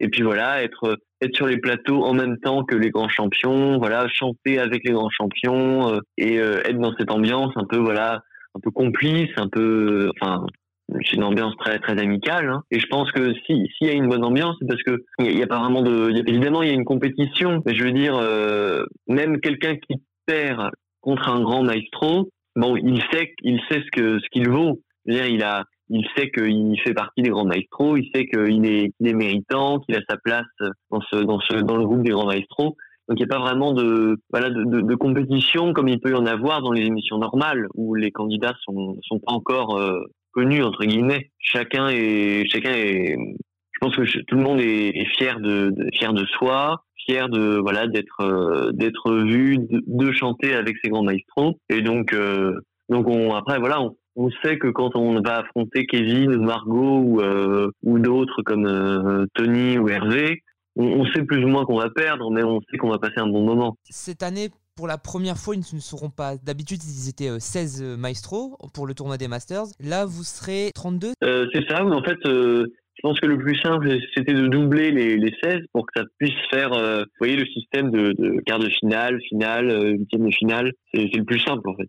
[0.00, 3.78] et puis voilà être être sur les plateaux en même temps que les grands champions
[3.78, 8.22] voilà chanter avec les grands champions et être dans cette ambiance un peu voilà
[8.56, 10.46] un peu complice un peu enfin
[10.92, 12.62] c'est une ambiance très très amicale hein.
[12.70, 15.38] et je pense que si s'il y a une bonne ambiance c'est parce que il
[15.38, 18.16] y a- pas vraiment de évidemment il y a une compétition mais je veux dire
[18.16, 20.70] euh, même quelqu'un qui perd
[21.00, 25.26] contre un grand maestro bon il sait il sait ce que ce qu'il vaut dire
[25.26, 29.06] il a il sait qu'il fait partie des grands maestros, il sait qu'il est, qu'il
[29.06, 30.46] est méritant, qu'il a sa place
[30.90, 32.74] dans ce, dans ce, dans le groupe des grands maestros.
[33.06, 36.12] Donc il n'y a pas vraiment de, voilà, de, de, de compétition comme il peut
[36.12, 40.00] y en avoir dans les émissions normales où les candidats sont, sont pas encore euh,
[40.34, 41.30] connus entre guillemets.
[41.38, 46.24] Chacun est, chacun est, je pense que tout le monde est, fier de, fier de
[46.26, 51.54] soi, fier de voilà d'être euh, d'être vu, de, chanter avec ces grands maestros.
[51.68, 53.80] Et donc euh, donc on, après voilà
[54.16, 59.78] on, sait que quand on va affronter Kevin Margot ou, euh, ou d'autres comme Tony
[59.78, 60.42] ou Hervé,
[60.76, 63.28] on sait plus ou moins qu'on va perdre, mais on sait qu'on va passer un
[63.28, 63.76] bon moment.
[63.84, 66.36] Cette année, pour la première fois, ils ne seront pas.
[66.36, 69.66] D'habitude, ils étaient euh, 16 maestros pour le tournoi des Masters.
[69.80, 73.56] Là, vous serez 32 Euh, c'est ça, en fait, euh, je pense que le plus
[73.56, 77.36] simple, c'était de doubler les, les 16 pour que ça puisse faire, euh, vous voyez,
[77.36, 80.72] le système de, de quart de finale, finale, euh, huitième de finale.
[80.94, 81.88] C'est le plus simple, en fait.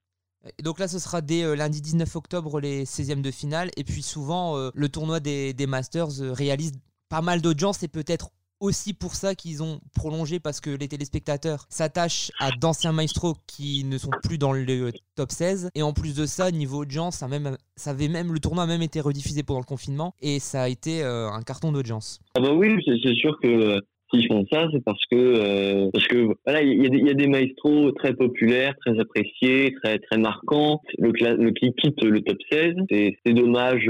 [0.64, 3.70] Donc là, ce sera dès euh, lundi 19 octobre les 16e de finale.
[3.78, 6.74] Et puis souvent, euh, le tournoi des, des Masters euh, réalise
[7.10, 11.66] pas mal d'audience et peut-être aussi pour ça qu'ils ont prolongé parce que les téléspectateurs
[11.70, 15.70] s'attachent à d'anciens maestros qui ne sont plus dans le top 16.
[15.76, 18.68] Et en plus de ça, niveau audience, ça, même, ça avait même, le tournoi a
[18.68, 22.20] même été rediffusé pendant le confinement et ça a été euh, un carton d'audience.
[22.36, 23.80] Ah bah oui, c'est sûr que euh,
[24.14, 27.92] s'ils font ça, c'est parce que euh, parce que voilà, il y, a des- maestros
[27.96, 30.82] très populaires, très appréciés, très très marquants.
[30.98, 33.90] Le, le qui quitte le top 16, c'est dommage.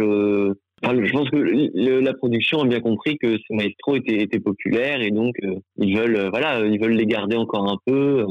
[0.94, 5.02] Je pense que le- la production a bien compris que ces maestros étaient, étaient populaires
[5.02, 8.20] et donc euh, ils veulent euh, voilà ils veulent les garder encore un peu.
[8.22, 8.26] euh.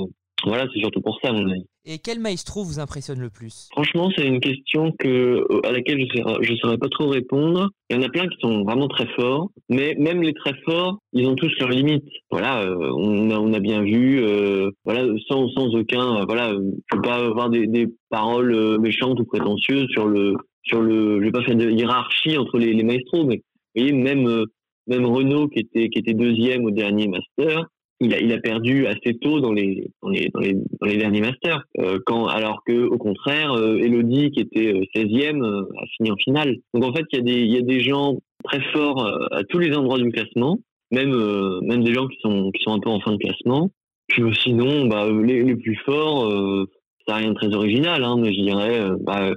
[0.46, 1.64] voilà, c'est surtout pour ça mon avis.
[1.86, 3.68] Et quel maestro vous impressionne le plus?
[3.72, 6.00] Franchement, c'est une question que, à laquelle
[6.40, 7.68] je ne saurais pas trop répondre.
[7.90, 10.96] Il y en a plein qui sont vraiment très forts, mais même les très forts,
[11.12, 12.08] ils ont tous leurs limites.
[12.30, 16.54] Voilà, euh, on, a, on a bien vu, euh, voilà, sans, sans aucun, euh, voilà,
[16.90, 21.32] faut pas avoir des, des paroles méchantes ou prétentieuses sur le, sur le, je vais
[21.32, 24.44] pas faire de hiérarchie entre les, les maestros, mais vous voyez, même, euh,
[24.86, 27.66] même Renault qui était, qui était deuxième au dernier master,
[28.00, 30.96] il a, il a perdu assez tôt dans les, dans les, dans les, dans les
[30.96, 31.62] derniers masters.
[31.78, 36.10] Euh, quand, alors que, au contraire, euh, Elodie, qui était euh, 16e, euh, a fini
[36.10, 36.56] en finale.
[36.74, 39.26] Donc en fait, il y a des, il y a des gens très forts euh,
[39.30, 40.58] à tous les endroits du classement,
[40.90, 43.70] même, euh, même des gens qui sont, qui sont un peu en fin de classement.
[44.08, 46.68] Puis euh, sinon, bah, euh, les, les plus forts, euh,
[47.06, 49.30] ça n'a rien de très original, hein, mais je dirais euh, bah,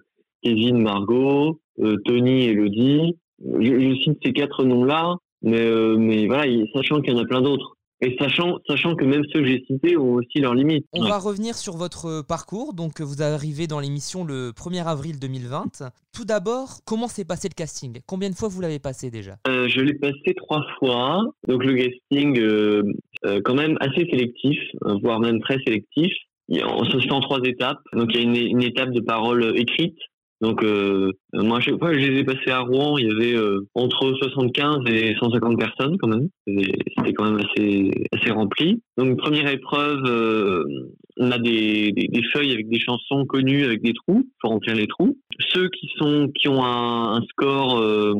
[0.47, 3.17] Kevin, Margot, euh, Tony, Elodie.
[3.43, 7.21] Je, je cite ces quatre noms-là, mais, euh, mais voilà, il- sachant qu'il y en
[7.21, 7.73] a plein d'autres.
[7.99, 10.85] Et sachant, sachant que même ceux que j'ai cités ont aussi leurs limites.
[10.93, 11.09] On Ouais.
[11.09, 12.73] va revenir sur votre parcours.
[12.75, 15.81] Donc, vous arrivez dans l'émission le 1er avril 2020.
[16.15, 17.97] Tout d'abord, comment s'est passé le casting?
[18.07, 19.37] Combien de fois vous l'avez passé déjà?
[19.47, 22.83] Euh, je l'ai passé trois fois, donc le casting euh,
[23.25, 26.11] euh, quand même assez sélectif, euh, voire même très sélectif.
[26.49, 27.79] Il y a- Ça se fait en trois étapes.
[27.93, 29.97] Donc il y a une, une étape de parole écrite.
[30.41, 33.35] Donc euh, moi chaque fois que je les ai passés à Rouen, il y avait
[33.35, 36.27] euh, entre 75 et 150 personnes quand même.
[36.45, 38.81] C'était quand même assez assez rempli.
[38.97, 40.63] Donc première épreuve, euh,
[41.19, 44.87] on a des, des, feuilles avec des chansons connues avec des trous, faut remplir les
[44.87, 45.17] trous.
[45.53, 48.13] Ceux qui sont qui ont un, un score, euh,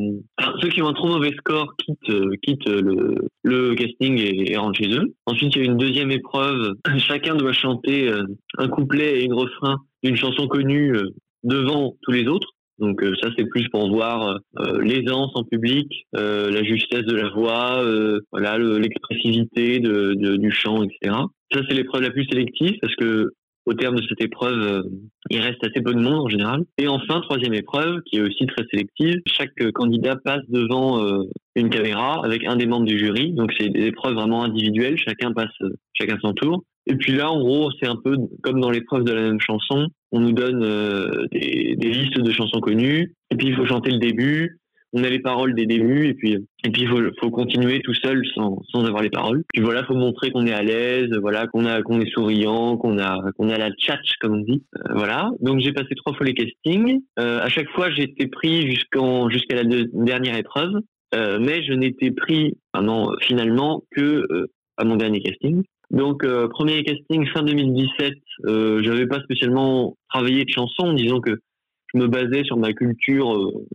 [0.60, 4.78] ceux qui ont un trop mauvais score quittent euh, quittent le, le casting et, rentrent
[4.78, 5.14] chez eux.
[5.26, 6.74] Ensuite, il y a une deuxième épreuve.
[6.98, 8.24] Chacun doit chanter euh,
[8.58, 11.10] un couplet et une refrain d'une chanson connue euh,
[11.44, 12.48] devant tous les autres.
[12.78, 17.16] Donc euh, ça c'est plus pour voir euh, l'aisance en public, euh, la justesse de
[17.16, 21.16] la voix, euh, voilà le- l'expressivité de, de- du chant, etc.
[21.52, 23.30] Ça c'est l'épreuve la plus sélective parce que
[23.66, 24.82] au terme de cette épreuve, euh,
[25.28, 26.62] il reste assez peu de monde en général.
[26.78, 31.24] Et enfin, troisième épreuve, qui est aussi très sélective, chaque euh, candidat passe devant euh,
[31.54, 33.32] une caméra avec un des membres du jury.
[33.34, 36.62] Donc c'est des épreuves vraiment individuelles, chacun passe euh, chacun son tour.
[36.86, 39.88] Et puis là, en gros, c'est un peu comme dans l'épreuve de la même chanson.
[40.12, 43.90] On nous donne euh, des, des listes de chansons connues, et puis il faut chanter
[43.90, 44.58] le début.
[44.94, 46.32] On a les paroles des débuts, et puis
[46.64, 49.44] et puis il faut, faut continuer tout seul sans, sans avoir les paroles.
[49.52, 52.98] Puis voilà, faut montrer qu'on est à l'aise, voilà, qu'on a qu'on est souriant, qu'on
[52.98, 54.62] a qu'on a la tchatch comme on dit.
[54.78, 55.30] Euh, voilà.
[55.40, 57.00] Donc j'ai passé trois fois les castings.
[57.18, 60.72] Euh, à chaque fois, été pris jusqu'en jusqu'à la dernière épreuve,
[61.14, 62.82] Euh, mais je n'étais pris, ah
[63.22, 65.62] finalement que euh, à mon dernier casting.
[65.90, 71.40] Donc euh, premier casting fin 2017, euh, j'avais pas spécialement travaillé de chansons, disons que
[71.94, 73.66] je me basais sur ma culture euh,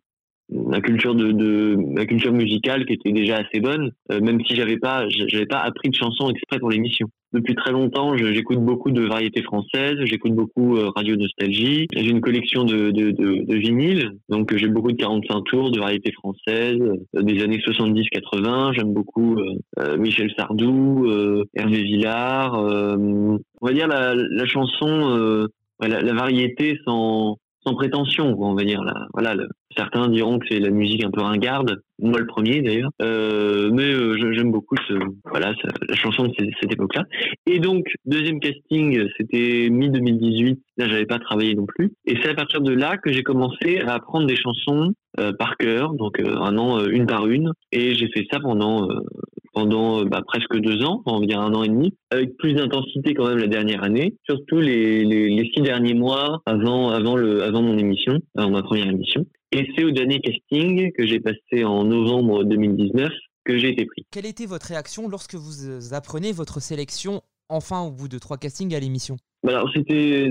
[0.50, 4.56] ma culture de, de ma culture musicale qui était déjà assez bonne euh, même si
[4.56, 8.92] j'avais pas j'avais pas appris de chansons exprès pour l'émission depuis très longtemps j'écoute beaucoup
[8.92, 11.88] de variétés françaises j'écoute beaucoup euh, radio nostalgie.
[11.94, 15.80] J'ai une collection de de, de, de vinyles donc j'ai beaucoup de 45 tours de
[15.80, 21.84] variétés françaises euh, des années 70 80 j'aime beaucoup euh, euh, Michel Sardou euh, Hervé
[21.84, 25.48] Villard euh, on va dire la, la chanson
[25.82, 28.84] la, la variété sans sans prétention, on va dire.
[28.84, 29.08] Là.
[29.14, 29.36] Voilà,
[29.76, 32.92] certains diront que c'est la musique un peu ringarde, moi le premier d'ailleurs.
[33.02, 34.94] Euh, mais euh, j'aime beaucoup ce,
[35.30, 35.54] voilà,
[35.88, 37.04] la chanson de cette époque-là.
[37.46, 40.60] Et donc, deuxième casting, c'était mi-2018.
[40.78, 41.94] Là, j'avais pas travaillé non plus.
[42.06, 45.58] Et c'est à partir de là que j'ai commencé à apprendre des chansons euh, par
[45.58, 47.52] cœur, donc euh, un an, euh, une par une.
[47.72, 49.00] Et j'ai fait ça pendant euh,
[49.54, 52.54] pendant euh, bah, presque deux ans, on va dire un an et demi, avec plus
[52.54, 58.20] d'intensité quand même la dernière année, surtout les, six derniers mois avant avant mon émission,
[58.36, 59.26] avant ma première émission.
[59.52, 63.12] Et c'est au dernier casting que j'ai passé en novembre 2019
[63.46, 64.06] que j'ai été pris.
[64.12, 67.22] Quelle était votre réaction lorsque vous euh, apprenez votre sélection
[67.54, 70.30] enfin au bout de trois castings à l'émission Bah c'était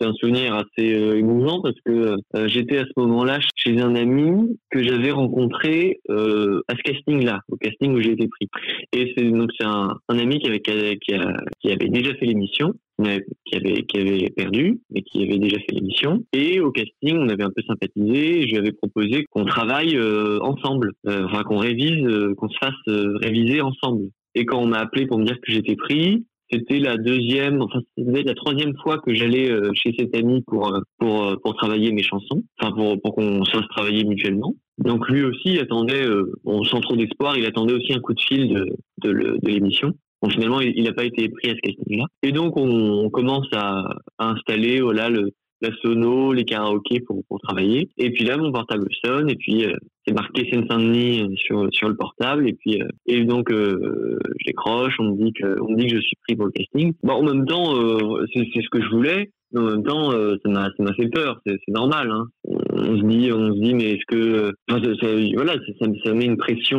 [0.00, 4.58] un souvenir assez euh, émouvant parce que euh, j'étais à ce moment-là chez un ami
[4.70, 8.48] que j'avais rencontré euh, à ce casting-là, au casting où j'ai été pris.
[8.92, 14.30] Et c'est un, ami qui avait qui, avait déjà fait l'émission, qui avait, qui avait,
[14.30, 16.24] perdu, mais qui avait déjà fait l'émission.
[16.32, 18.40] Et au casting, on avait un peu sympathisé.
[18.40, 19.98] Et je lui avais proposé qu'on travaille
[20.40, 22.74] ensemble, qu'on révise, qu'on se fasse
[23.22, 24.08] réviser ensemble.
[24.34, 27.80] Et quand on m'a appelé pour me dire que j'étais pris, c'était la deuxième, enfin
[27.96, 31.56] c'était la troisième fois que j'allais euh, chez cet ami pour euh, pour euh, pour
[31.56, 34.54] travailler mes chansons, enfin pour pour qu'on fasse travailler mutuellement.
[34.78, 38.20] Donc lui aussi attendait, euh, bon, sans trop d'espoir, il attendait aussi un coup de
[38.20, 39.92] fil de de, l'émission.
[40.22, 42.04] Bon, finalement, il n'a pas été pris à ce casting-là.
[42.22, 47.22] Et donc, on, on commence à, à installer voilà, le, la sono, les karaokés pour,
[47.28, 47.88] pour travailler.
[47.98, 49.74] Et puis là, mon portable sonne, et puis euh,
[50.12, 52.48] marqué Seine-Saint-Denis euh, sur, sur le portable.
[52.48, 55.86] Et puis, euh, et donc, euh, je décroche, on me, dit que, on me dit
[55.86, 56.92] que je suis pris pour le casting.
[57.02, 59.30] Bon, en même temps, euh, c'est ce que je voulais.
[59.52, 61.40] Mais en même temps, euh, ça m'a ça m'a fait peur.
[61.44, 62.08] C'est normal.
[62.10, 62.26] Hein.
[62.44, 66.24] On se dit, on se dit, mais est-ce que, enfin, ça, voilà, ça, ça- met
[66.24, 66.78] une pression,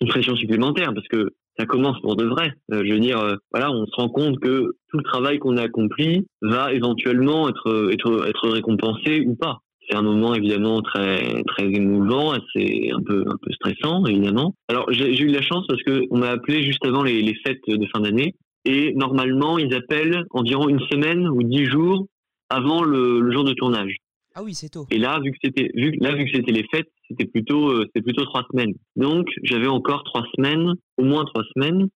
[0.00, 2.54] une pression supplémentaire parce que ça commence pour de vrai.
[2.70, 6.26] Je veux dire, voilà, on se rend compte que tout le travail qu'on a accompli
[6.40, 9.58] va éventuellement être être être récompensé ou pas.
[9.90, 14.54] C'est un moment évidemment très très émouvant, c'est un peu un peu stressant évidemment.
[14.68, 17.34] Alors j'ai eu de la chance parce que on m'a appelé juste avant les, les
[17.44, 22.06] fêtes de fin d'année et normalement ils appellent environ une semaine ou dix jours
[22.50, 23.96] avant le, le jour de tournage.
[24.36, 24.86] Ah oui, c'est tôt.
[24.92, 27.84] Et là, vu que c'était vu, là vu que c'était les fêtes, c'était plutôt euh,
[27.86, 28.74] c'était plutôt trois semaines.
[28.94, 31.88] Donc j'avais encore trois semaines, au moins trois semaines,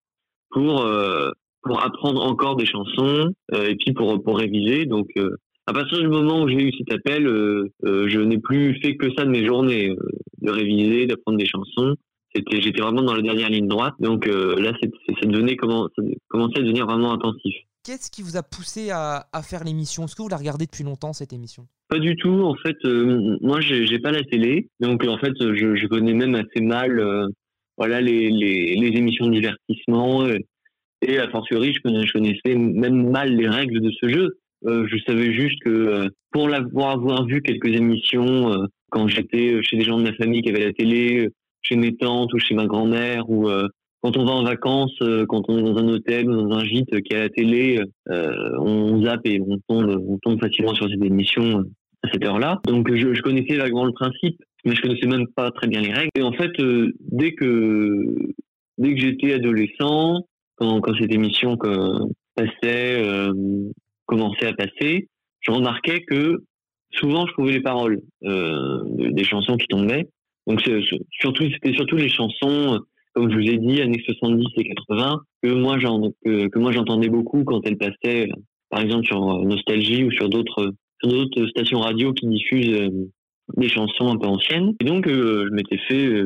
[0.51, 1.31] pour euh,
[1.63, 4.85] pour apprendre encore des chansons euh, et puis pour pour réviser.
[4.85, 8.39] Donc euh, à partir du moment où j'ai eu cet appel, euh, euh, je n'ai
[8.39, 9.97] plus fait que ça de mes journées, euh,
[10.43, 11.95] de réviser, d'apprendre des chansons.
[12.35, 13.95] C'était j'étais vraiment dans la dernière ligne droite.
[14.01, 17.55] Donc là, c'est ça devenait comment ça commençait à devenir vraiment intensif.
[17.85, 20.05] Qu'est-ce qui vous a poussé à, à faire l'émission?
[20.05, 21.69] Est-ce que vous la regardez depuis longtemps, cette émission?
[21.89, 22.43] Pas du tout.
[22.43, 22.77] En fait,
[23.41, 27.29] moi, j'ai j'ai pas la télé, donc en fait, je, je connais même assez mal,
[27.79, 30.27] voilà, les, les, les émissions de divertissement.
[31.03, 31.81] et a fortiori, je
[32.13, 34.39] connaissais même mal les règles de ce jeu.
[34.67, 39.63] Euh, je savais juste que euh, pour l'avoir avoir vu quelques émissions euh, quand j'étais
[39.63, 41.29] chez des gens de ma famille qui avaient la télé,
[41.63, 43.49] chez mes tantes ou chez ma grand-mère, ou
[44.03, 44.97] quand on va en vacances,
[45.29, 49.03] quand on est dans un hôtel ou dans un gîte qui a la télé, on
[49.03, 51.71] zappe et on tombe, facilement sur cette émission euh,
[52.05, 52.61] à cette heure-là.
[52.67, 56.11] Donc je, connaissais vaguement le principe, mais je connaissais même pas très bien les règles.
[56.17, 56.53] Et en fait,
[57.01, 58.15] dès que
[58.79, 60.25] dès que j'étais adolescent,
[60.57, 61.57] quand, cette émission
[62.37, 63.03] passait,
[64.07, 65.09] commençait à passer,
[65.41, 66.43] je remarquais que
[66.93, 70.07] souvent je trouvais les paroles euh, de- des chansons qui tombaient.
[70.47, 70.61] Donc
[71.11, 72.79] surtout c'était surtout les chansons, euh,
[73.15, 75.49] comme je vous ai dit, années 70 et 80, que
[76.59, 78.35] moi j'entendais beaucoup quand elles passaient, euh,
[78.71, 82.89] par exemple sur euh, Nostalgie ou sur d'autres d'autres stations radio qui diffusent
[83.57, 84.73] des chansons un peu anciennes.
[84.81, 86.25] Et donc euh, je m'étais fait,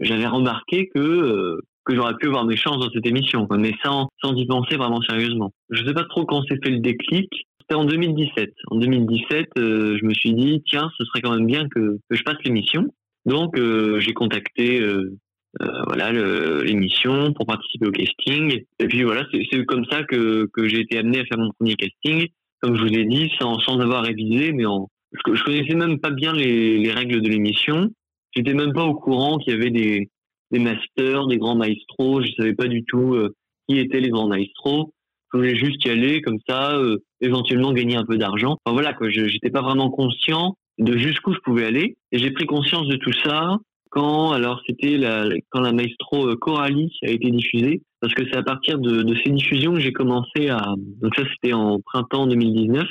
[0.00, 4.08] j'avais remarqué que que j'aurais pu avoir mes chances dans cette émission, quoi, mais sans
[4.22, 5.52] sans y penser vraiment sérieusement.
[5.70, 7.30] Je sais pas trop quand s'est fait le déclic.
[7.60, 8.52] C'était en 2017.
[8.70, 12.16] En 2017, euh, je me suis dit tiens, ce serait quand même bien que, que
[12.16, 12.86] je passe l'émission.
[13.26, 15.16] Donc euh, j'ai contacté euh,
[15.62, 16.12] euh, voilà
[16.62, 18.62] l'émission pour participer au casting.
[18.78, 21.76] Et puis voilà, c'est comme ça que, que j'ai été amené à faire mon premier
[21.76, 22.28] casting.
[22.60, 26.00] Comme je vous ai dit, sans, sans avoir révisé, mais en, je, je connaissais même
[26.00, 27.90] pas bien les, les règles de l'émission.
[28.34, 30.08] J'étais même pas au courant qu'il y avait des,
[30.50, 32.22] des masters, des grands maestros.
[32.22, 33.34] Je savais pas du tout euh,
[33.68, 34.90] qui étaient les grands maestros.
[35.32, 38.56] Je voulais juste y aller comme ça, euh, éventuellement gagner un peu d'argent.
[38.64, 41.96] Enfin voilà quoi, je j'étais pas vraiment conscient de jusqu'où je pouvais aller.
[42.12, 43.58] Et j'ai pris conscience de tout ça
[43.90, 48.36] quand alors c'était la quand la maestro euh, Coralie a été diffusée parce que c'est
[48.36, 52.86] à partir de, ces diffusions que j'ai commencé à donc ça c'était en printemps 2019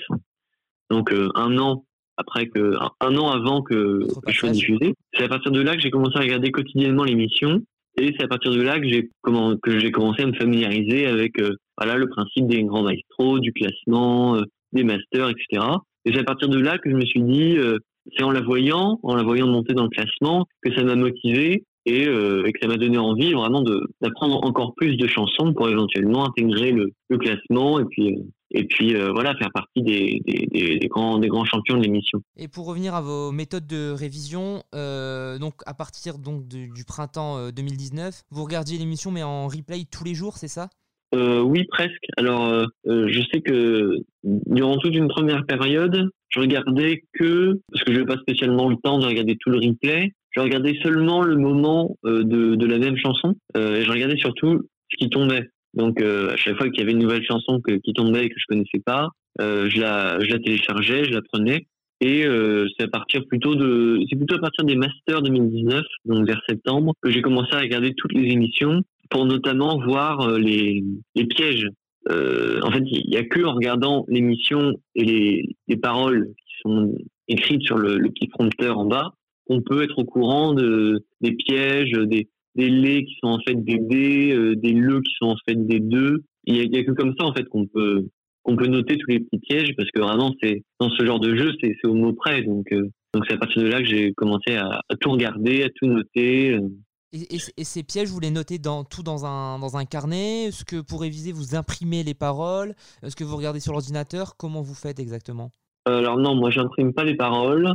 [0.89, 1.83] donc un an
[2.23, 4.95] après que un, an avant que, que je sois diffusé.
[5.13, 7.61] C'est à partir de là que j'ai commencé à regarder quotidiennement l'émission
[7.97, 11.05] et c'est à partir de là que j'ai comment que j'ai commencé à me familiariser
[11.05, 15.63] avec euh, voilà le principe des grands maestros du classement euh, des masters etc
[16.05, 17.77] et c'est à partir de là que je me suis dit euh,
[18.15, 21.63] c'est en la voyant, en la voyant monter dans le classement, que ça m'a motivé
[21.85, 23.63] et, euh, et que ça m'a donné envie vraiment
[24.01, 28.65] d'apprendre encore plus de chansons pour éventuellement intégrer le, le classement et puis euh, et
[28.65, 32.21] puis euh, voilà faire partie des, des, des, des grands des grands champions de l'émission.
[32.37, 36.85] Et pour revenir à vos méthodes de révision, euh, donc à partir donc du, du
[36.85, 40.69] printemps euh, 2019, vous regardiez l'émission mais en replay tous les jours, c'est ça?
[41.15, 42.05] Oui, presque.
[42.17, 47.99] Alors, je sais que durant toute une première période, je regardais que, parce que je
[47.99, 51.97] n'avais pas spécialement le temps de regarder tout le replay, je regardais seulement le moment
[52.05, 55.47] euh, de, de la même chanson, euh, et je regardais surtout ce qui tombait.
[55.73, 58.29] Donc, euh, à chaque fois qu'il y avait une nouvelle chanson que, qui tombait et
[58.29, 59.09] que je connaissais pas,
[59.41, 61.65] euh, je, la, je la téléchargeais, je la prenais,
[62.01, 66.27] et euh, c'est à partir plutôt de, c'est plutôt à partir des Masters 2019, donc
[66.27, 70.83] vers septembre, que j'ai commencé à regarder toutes les émissions pour notamment voir euh, les,
[71.15, 71.67] les pièges
[72.09, 76.93] en fait, il y a que en regardant l'émission et les, les paroles qui sont
[77.29, 79.13] écrites sur le, le petit prompteur en bas
[79.45, 83.55] qu'on peut être au courant de, des pièges, des, des laits qui sont en fait
[83.55, 86.23] des dés, euh, des le qui sont en fait des deux.
[86.45, 88.07] Il y a, il y a que comme ça en fait qu'on peut
[88.43, 91.33] qu'on peut noter tous les petits pièges parce que vraiment c'est dans ce genre de
[91.33, 94.11] jeu c'est au mot près donc euh, donc c'est à partir de là que j'ai
[94.13, 96.51] commencé à, à tout regarder, à tout noter.
[96.51, 96.67] euh.
[97.13, 100.45] Et, et- et ces pièges, vous les notez dans, tout dans un, dans un carnet?
[100.45, 102.73] Est-ce que pour réviser, vous imprimez les paroles?
[103.03, 104.35] Est-ce que vous regardez sur l'ordinateur?
[104.35, 105.51] Comment vous faites exactement?
[105.85, 107.71] Alors non, moi j'imprime pas les paroles.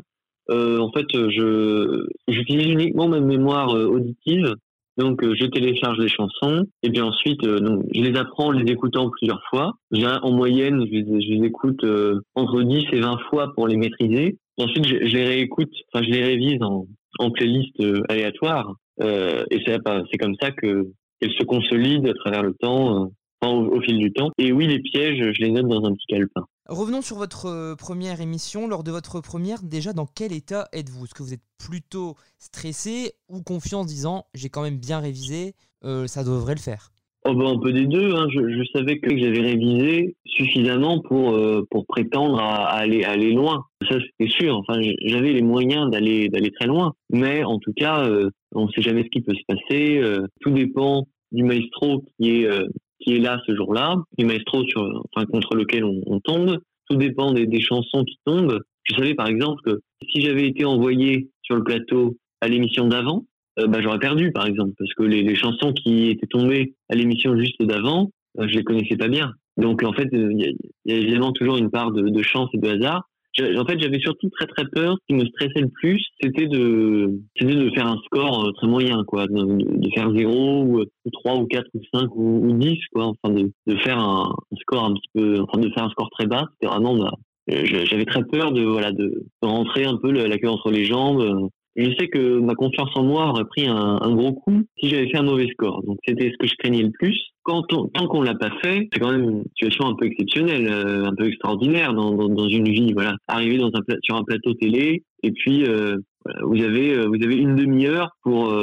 [0.51, 4.55] Euh, en fait, je j'utilise uniquement ma mémoire euh, auditive.
[4.97, 8.51] Donc euh, je télécharge les chansons et puis ensuite euh, donc, je les apprends en
[8.51, 9.75] les écoutant plusieurs fois.
[10.23, 11.85] En moyenne, je les, je les écoute
[12.35, 14.37] entre 10 et 20 fois pour les maîtriser.
[14.59, 16.87] Ensuite, je, les réécoute, enfin je les révise en,
[17.21, 18.75] en playlist aléatoire.
[19.01, 20.89] Euh, et c'est pas- c'est comme ça que
[21.21, 24.31] qu'elles se consolident à travers le temps, enfin, au, au fil du temps.
[24.39, 26.45] Et oui, les pièges, je les note dans un petit calepin.
[26.69, 28.69] Revenons sur votre euh, première émission.
[28.69, 31.07] Lors de votre première, déjà, dans quel état êtes-vous?
[31.07, 35.55] Est-ce que vous êtes plutôt stressé ou confiant en disant j'ai quand même bien révisé,
[35.85, 36.91] euh, ça devrait le faire?
[37.25, 38.15] Oh ben, un peu des deux.
[38.15, 38.27] Hein.
[38.31, 43.65] Je, savais que j'avais révisé suffisamment pour euh, pour prétendre à, aller aller loin.
[43.89, 44.59] Ça c'était sûr.
[44.59, 46.29] Enfin, j'avais les moyens d'aller
[46.61, 46.93] très loin.
[47.09, 48.07] Mais en tout cas,
[48.55, 50.03] on ne sait jamais ce qui peut se passer.
[50.43, 52.49] Tout dépend du maestro qui est
[53.01, 56.59] qui est là ce jour-là, du maestro sur enfin contre lequel on, tombe.
[56.89, 58.61] Tout dépend des, chansons qui tombent.
[58.85, 59.81] Je savais par exemple que
[60.11, 63.25] si j'avais été envoyé sur le plateau à l'émission d'avant,
[63.59, 67.37] euh, bah, j'aurais perdu, par exemple, parce que les, chansons qui étaient tombées à l'émission
[67.39, 69.33] juste d'avant, euh, je les connaissais pas bien.
[69.57, 70.55] Donc, en fait, euh, il
[70.87, 73.05] y, a- évidemment toujours une part de chance et de hasard.
[73.41, 74.97] En fait, j'avais surtout très très peur.
[75.01, 78.67] Ce qui me stressait le plus, c'était de, c'était de faire un score euh, très
[78.67, 82.79] moyen, quoi, de, faire 0 ou, ou 3 ou 4 ou 5 ou, ou 10,
[82.93, 83.13] quoi.
[83.23, 86.27] Enfin, de, de faire un, score un petit peu, enfin, de faire un score très
[86.27, 86.47] bas.
[86.53, 87.13] C'était vraiment, bah,
[87.53, 91.21] euh, j'avais très peur de, voilà, de, rentrer un peu la, queue entre les jambes.
[91.21, 94.89] euh, je sais que ma confiance en moi aurait pris un, un gros coup si
[94.89, 95.83] j'avais fait un mauvais score.
[95.85, 97.17] Donc c'était ce que je craignais le plus.
[97.49, 100.69] Quand on, tant qu'on l'a pas fait, c'est quand même une situation un peu exceptionnelle,
[100.71, 102.93] euh, un peu extraordinaire dans, une vie.
[102.93, 103.59] Voilà, arriver
[104.03, 108.11] sur un plateau télé et puis euh, voilà, vous avez euh, vous avez une demi-heure
[108.23, 108.55] pour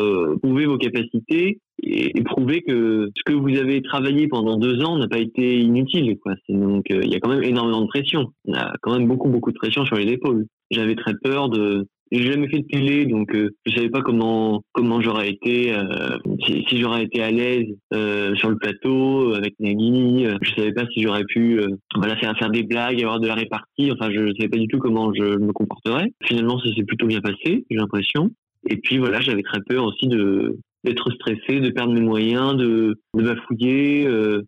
[0.43, 5.07] prouver vos capacités et, prouver que ce que vous avez travaillé pendant deux ans n'a
[5.07, 6.19] pas été inutile.
[6.47, 8.33] Donc il y a quand même énormément de pression.
[8.45, 10.45] Y a quand même beaucoup beaucoup de pression sur les épaules.
[10.69, 14.61] J'avais très peur de j'ai jamais fait de télé, donc euh, je savais pas comment
[14.73, 19.37] comment j'aurais été, euh, si, si j'aurais été à l'aise euh, sur le plateau euh,
[19.37, 20.25] avec Nagui.
[20.25, 23.27] euh, je savais pas si j'aurais pu euh, voilà faire faire des blagues, avoir de
[23.27, 23.91] la répartie.
[23.91, 26.11] Enfin, je savais pas du tout comment je me comporterais.
[26.23, 28.29] Finalement, ça s'est plutôt bien passé, j'ai l'impression.
[28.69, 32.95] Et puis voilà, j'avais très peur aussi de d'être stressé, de perdre mes moyens, de,
[33.15, 34.07] de bafouiller,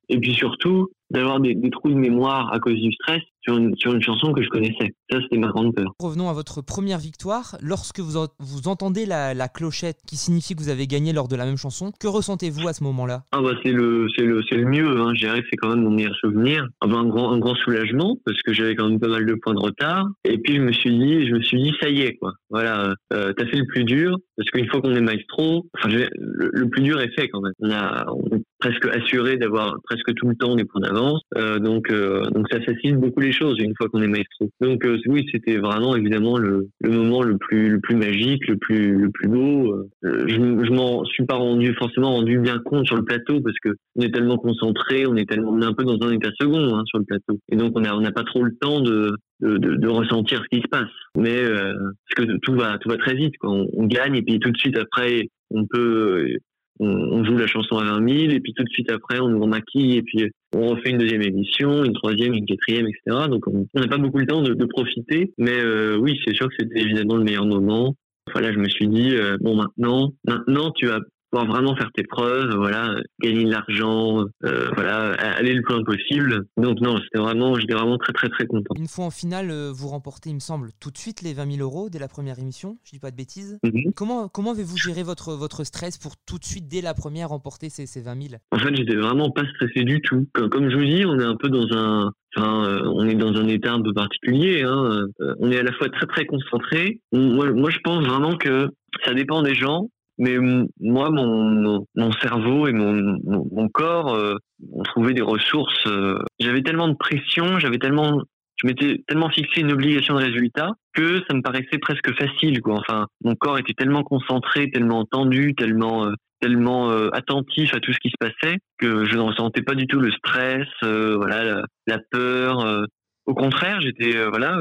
[0.09, 3.73] et puis surtout d'avoir des, des trous de mémoire à cause du stress sur une,
[3.77, 4.93] sur une chanson que je connaissais.
[5.09, 5.93] Ça, c'était ma grande peur.
[5.99, 7.55] Revenons à votre première victoire.
[7.61, 11.29] Lorsque vous, en- vous entendez la, la clochette qui signifie que vous avez gagné lors
[11.29, 13.23] de la même chanson, que ressentez-vous à ce moment-là?
[13.31, 15.13] Ah bah c'est le c'est le le mieux hein.
[15.13, 18.17] je dirais que c'est quand même mon meilleur souvenir bah, un grand un grand soulagement
[18.25, 20.71] parce que j'avais quand même pas mal de points de retard et puis je me
[20.71, 23.65] suis dit je me suis dit ça y est quoi voilà euh, t'as fait le
[23.67, 27.29] plus dur parce qu'une fois qu'on est maestro enfin le, le plus dur est fait
[27.29, 31.21] quand même on a on presque assuré d'avoir presque tout le temps des points d'avance.
[31.37, 34.49] Euh, donc euh, donc ça facilite beaucoup les choses une fois qu'on est maestro.
[34.61, 38.57] Donc euh, oui c'était vraiment évidemment le, le moment le plus le plus magique le
[38.57, 39.73] plus le plus beau.
[40.03, 43.57] Euh, je, je m'en suis pas rendu forcément rendu bien compte sur le plateau parce
[43.59, 46.29] que on est tellement concentré on est tellement on est un peu dans un état
[46.39, 47.39] second hein, sur le plateau.
[47.51, 50.41] Et donc on a on n'a pas trop le temps de de, de, de ressentir
[50.41, 50.89] ce qui se passe.
[51.15, 51.73] Mais euh,
[52.15, 53.51] parce que tout va tout va très vite quoi.
[53.51, 56.37] On, on gagne et puis tout de suite après on peut
[56.79, 59.41] on, joue la chanson à 20 000 et puis tout de suite après on nous
[59.41, 63.27] remaquille et puis on refait une deuxième émission, une troisième, une quatrième, etc.
[63.29, 66.47] Donc on n'a pas beaucoup le temps de, de profiter, mais euh, oui c'est sûr
[66.47, 67.95] que c'était évidemment le meilleur moment.
[68.33, 70.99] Voilà, je me suis dit euh, bon maintenant, maintenant tu vas
[71.37, 75.83] pouvoir vraiment faire tes preuves, voilà, gagner de l'argent, euh, voilà, aller le plus loin
[75.83, 76.45] possible.
[76.57, 78.73] Donc non, c'était vraiment, j'étais vraiment très très très content.
[78.75, 81.57] Une fois en finale, euh, vous remportez, il me semble, tout de suite les 20
[81.57, 83.59] 000 euros dès la première émission, je dis pas de bêtises.
[83.63, 83.93] Mhm.
[83.95, 87.69] Comment, comment avez-vous géré votre, votre stress pour tout de suite, dès la première, remporter
[87.69, 90.27] ces, ces 20 000 En fait, j'étais vraiment pas stressé du tout.
[90.33, 93.15] Comme, comme je vous dis, on est un peu dans un, enfin, euh, on est
[93.15, 94.63] dans un état un peu particulier.
[94.63, 95.07] Hein.
[95.21, 96.99] Euh, on est à la fois très très concentré.
[97.11, 98.69] Moi, moi, je pense vraiment que
[99.05, 99.89] ça dépend des gens.
[100.19, 100.37] Mais
[100.79, 104.35] moi, mon, mon, cerveau et mon, mon, corps euh,
[104.73, 105.85] ont trouvé des ressources.
[105.85, 106.17] euh.
[106.39, 108.23] J'avais tellement de pression, j'avais tellement,
[108.55, 112.61] je m'étais tellement fixé une obligation de résultat que ça me paraissait presque facile.
[112.61, 112.79] Quoi.
[112.79, 117.93] Enfin, mon corps était tellement concentré, tellement tendu, tellement euh, tellement euh, attentif à tout
[117.93, 121.43] ce qui se passait que je ne ressentais pas du tout le stress, euh, voilà,
[121.43, 122.85] la, la peur.
[123.25, 124.57] Au contraire, j'étais voilà,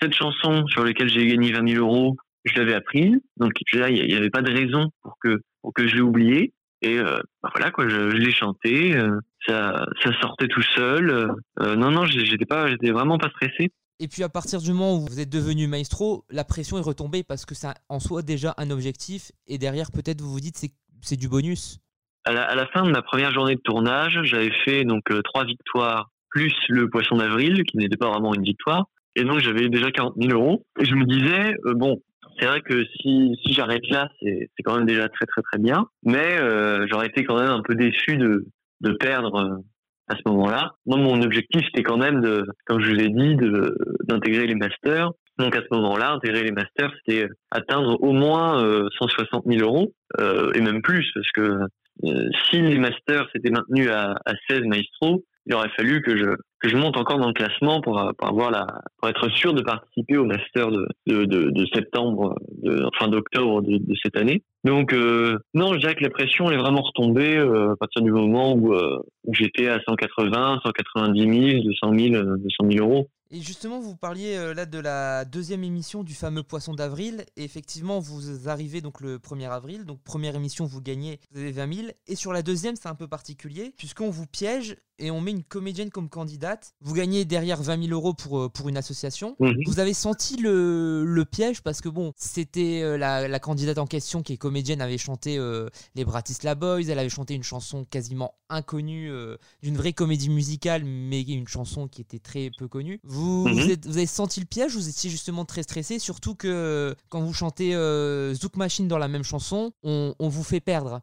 [0.00, 4.06] cette chanson sur laquelle j'ai gagné 20 000 euros, je l'avais apprise, donc là il
[4.06, 6.52] n'y avait pas de raison pour que pour que je l'ai oublié.
[6.80, 11.10] Et euh, bah, voilà quoi, je, je l'ai chanté, euh, ça ça sortait tout seul.
[11.60, 13.72] euh, non non, j'étais pas, j'étais vraiment pas stressé.
[14.00, 17.24] Et puis à partir du moment où vous êtes devenu maestro, la pression est retombée
[17.24, 20.70] parce que c'est en soi déjà un objectif et derrière peut-être vous vous dites c'est
[21.00, 21.78] c'est du bonus.
[22.24, 25.44] À la, à la fin de ma première journée de tournage, j'avais fait donc trois
[25.44, 28.86] victoires plus le poisson d'avril, qui n'était pas vraiment une victoire.
[29.16, 30.64] Et donc j'avais déjà 40 000 euros.
[30.80, 32.00] Et je me disais, bon,
[32.38, 35.86] c'est vrai que si, si j'arrête là, c'est quand même déjà très très très bien.
[36.04, 38.46] Mais euh, j'aurais été quand même un peu déçu de,
[38.80, 39.56] de perdre euh,
[40.08, 40.72] à ce moment-là.
[40.86, 43.36] Moi, mon objectif, c'était quand même, de, comme je vous ai dit,
[44.04, 45.10] d'intégrer les masters.
[45.38, 49.60] Donc à ce moment-là, intégrer les masters, c'était euh, atteindre au moins euh, 160 000
[49.60, 51.60] euros, euh, et même plus, parce que
[52.04, 56.36] euh, si les masters s'étaient maintenus à, à 16 maestros, il aurait fallu que je
[56.60, 58.50] que je monte encore dans le classement pour, euh, pour avoir
[58.98, 64.16] pour être sûr de participer au master de de, septembre, de, enfin d'octobre de, cette
[64.16, 64.42] année.
[64.64, 68.52] Donc euh, non, je la pression elle est vraiment retombée euh, à partir du moment
[68.52, 73.08] où, euh, où j'étais à 180, 190 000, 200 000, euh, 200 000 euros.
[73.30, 77.26] Et justement, vous parliez là de la deuxième émission du fameux Poisson d'avril.
[77.36, 79.84] Et effectivement, vous arrivez donc le 1er avril.
[79.84, 81.88] Donc, première émission, vous gagnez, vous avez 20 000.
[82.06, 85.42] Et sur la deuxième, c'est un peu particulier, puisqu'on vous piège et on met une
[85.44, 86.72] comédienne comme candidate.
[86.80, 89.36] Vous gagnez derrière 20 000 euros pour, euh, pour une association.
[89.40, 89.56] Mhm.
[89.66, 93.86] Vous avez senti le, le piège parce que, bon, c'était euh, la, la candidate en
[93.86, 96.88] question qui est comédienne, avait chanté euh, les Bratislava Boys.
[96.88, 101.86] Elle avait chanté une chanson quasiment inconnue euh, d'une vraie comédie musicale, mais une chanson
[101.88, 103.00] qui était très peu connue.
[103.04, 103.52] Vous, Mhm.
[103.54, 104.72] vous, êtes- vous avez senti le piège?
[104.74, 109.08] Vous étiez justement très stressé, surtout que quand vous chantez euh, Zouk Machine dans la
[109.08, 111.00] même chanson, on, on vous fait perdre.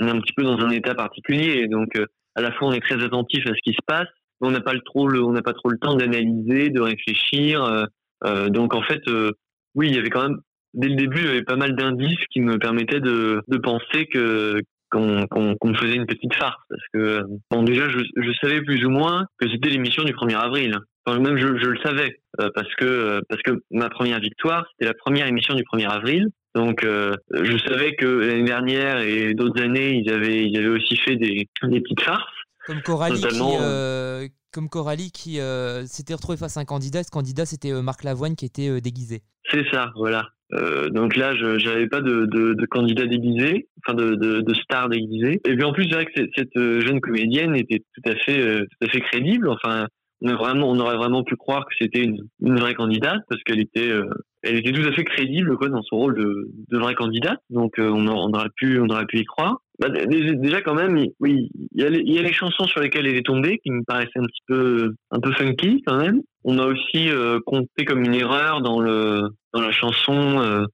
[0.00, 1.66] on est un petit peu dans un état particulier.
[1.68, 2.06] Donc, euh,
[2.38, 4.06] à la fois, on est très attentif à ce qui se passe,
[4.40, 6.80] mais on n'a pas le trop, le, on n'a pas trop le temps d'analyser, de
[6.80, 7.64] réfléchir.
[7.64, 7.84] euh,
[8.24, 9.32] euh, donc, en fait, euh,
[9.74, 10.38] oui, il y avait quand même,
[10.72, 14.06] dès le début, il y avait pas mal d'indices qui me permettaient de, de penser
[14.06, 15.26] que qu'on
[15.64, 19.46] me faisait une petite farce parce que bon déjà je, savais plus ou moins que
[19.50, 23.90] c'était l'émission du 1er avril enfin même je, le savais parce que parce que ma
[23.90, 26.28] première victoire c'était la première émission du 1er avril
[26.58, 30.96] donc euh, je savais que l'année dernière et d'autres années ils avaient ils avaient aussi
[30.96, 32.24] fait des des petites farces
[32.66, 37.02] Comme Coralie qui, Notamment, euh, comme Coralie qui euh, s'était retrouvée face à un candidat.
[37.04, 39.22] Ce candidat, c'était Marc Lavoine qui était déguisé.
[39.50, 40.28] C'est ça, voilà.
[40.54, 44.54] Euh, donc là, je j'avais pas de, de, de candidat déguisé, enfin de, de, de
[44.54, 45.40] star déguisé.
[45.46, 48.60] Et puis en plus, c'est vrai que cette- jeune comédienne était tout à fait euh,
[48.70, 49.48] tout à fait crédible.
[49.50, 49.86] Enfin,
[50.20, 53.60] on vraiment, on aurait vraiment pu croire que c'était une, une vraie candidate parce qu'elle
[53.60, 54.08] était euh,
[54.42, 57.38] elle était tout à fait crédible quoi dans son rôle de, de vraie candidate.
[57.50, 59.58] Donc euh, on, aurait pu on aurait pu y croire.
[59.80, 62.64] Bah, dé- dé- déjà quand même, oui, il y, a les, y a les chansons
[62.64, 65.98] sur lesquelles elle est tombée qui me paraissaient un petit peu un peu funky quand
[65.98, 66.20] même.
[66.44, 69.22] On a aussi euh, compté comme une erreur dans le
[69.54, 70.64] dans la chanson euh,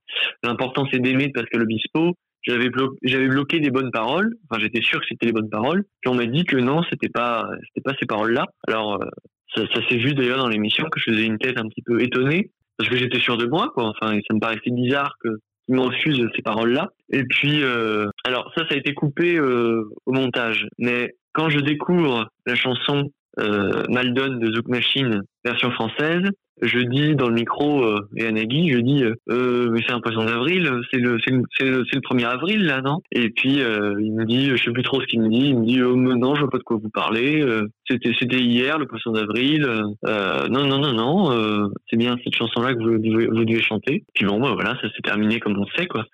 [0.43, 2.13] l'important c'est d'aimer de Pascal Obispo.
[2.47, 4.35] J'avais blo- j'avais bloqué des bonnes paroles.
[4.49, 5.83] Enfin, j'étais sûr que c'était les bonnes paroles.
[6.01, 8.45] Puis on m'a dit que non, c'était pas c'était pas ces paroles-là.
[8.67, 9.07] Alors euh,
[9.55, 12.51] ça, s'est vu d'ailleurs dans l'émission que je faisais une tête un petit peu étonnée
[12.77, 13.85] parce que j'étais sûr de moi quoi.
[13.85, 15.29] Enfin, et ça me paraissait bizarre que
[15.65, 16.89] qu'ils me refusent ces paroles-là.
[17.11, 20.67] Et puis euh, alors ça ça a été coupé euh, au montage.
[20.77, 26.23] Mais quand je découvre la chanson euh, Maldon de Zouk Machine version française,
[26.61, 29.99] je dis dans le micro euh, et à Nagui, je dis euh, mais c'est un
[29.99, 33.01] poisson d'avril, c'est le c'est le, le le 1er avril là non?
[33.11, 35.59] Et puis euh, il me dit je sais plus trop ce qu'il me dit, il
[35.59, 38.77] me dit oh, non, je vois pas de quoi vous parlez, euh, c'était c'était hier
[38.77, 39.65] le poisson d'avril.
[40.05, 43.43] Euh, non non non non, euh, c'est bien cette chanson là que vous devez, vous
[43.43, 44.05] devez chanter.
[44.13, 46.05] Puis bon bah voilà, ça s'est terminé comme on sait quoi.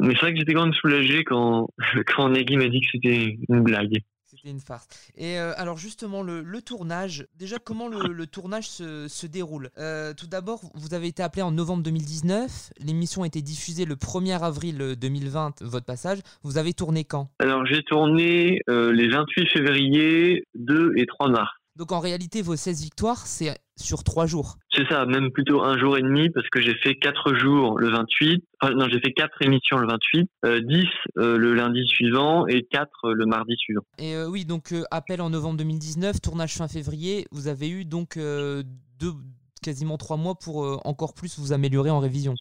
[0.00, 1.68] Mais c'est vrai que j'étais quand même soulagé quand
[2.16, 3.98] quand Nagui m'a dit que c'était une blague.
[4.48, 4.86] C'était une farce.
[5.16, 9.70] Et euh, alors justement, le, le tournage, déjà comment le, le tournage se, se déroule?
[9.76, 13.96] Euh, Tout d'abord, vous avez été appelé en novembre 2019, l'émission a été diffusée le
[13.96, 16.20] 1er avril 2020, votre passage.
[16.42, 17.28] Vous avez tourné quand?
[17.40, 21.50] Alors j'ai tourné euh, les 28 février, 2 et 3 mars.
[21.76, 24.56] Donc en réalité, vos 16 victoires, c'est sur 3 jours.
[24.74, 27.90] C'est ça, même plutôt un jour et demi parce que j'ai fait 4 jours le
[27.90, 28.44] 28.
[28.60, 30.84] Enfin, non, j'ai fait 4 émissions le 28, euh, 10
[31.18, 33.82] euh, le lundi suivant et 4 le mardi suivant.
[33.98, 37.26] Et euh, oui, donc euh, appel en novembre 2019, tournage fin février.
[37.32, 38.62] Vous avez eu donc euh,
[39.00, 39.12] deux,
[39.62, 42.34] quasiment 3 mois pour euh, encore plus vous améliorer en révision.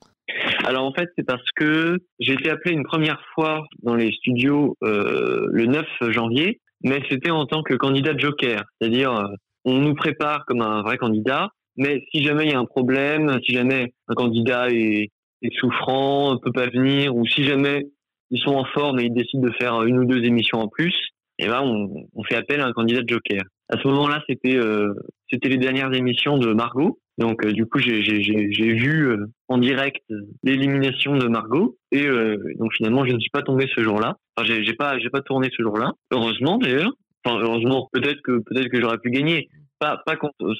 [0.66, 4.76] Alors en fait, c'est parce que j'ai été appelé une première fois dans les studios
[4.84, 9.28] euh, le 9 janvier, mais c'était en tant que candidat joker, c'est-à-dire euh,
[9.68, 13.38] on nous prépare comme un vrai candidat, mais si jamais il y a un problème,
[13.46, 15.10] si jamais un candidat est,
[15.60, 17.86] souffrant, ne peut pas venir, ou si jamais
[18.32, 20.96] ils sont en forme et ils décident de faire une ou deux émissions en plus,
[21.38, 23.44] et ben on, fait appel à un candidat de joker.
[23.70, 24.94] À ce moment-là, c'était euh,
[25.30, 26.98] c'était les dernières émissions de Margot.
[27.18, 30.02] Donc euh, du coup, j'ai vu euh, en direct
[30.44, 32.08] l'élimination de Margot et
[32.58, 34.16] donc finalement, je ne suis pas tombé ce jour-là.
[34.36, 35.92] Enfin, j'ai pas j'ai pas tourné ce jour-là.
[36.12, 36.94] Heureusement d'ailleurs.
[37.30, 39.50] Heureusement, peut-être que peut-être que j'aurais pu gagner.
[39.80, 40.02] Pas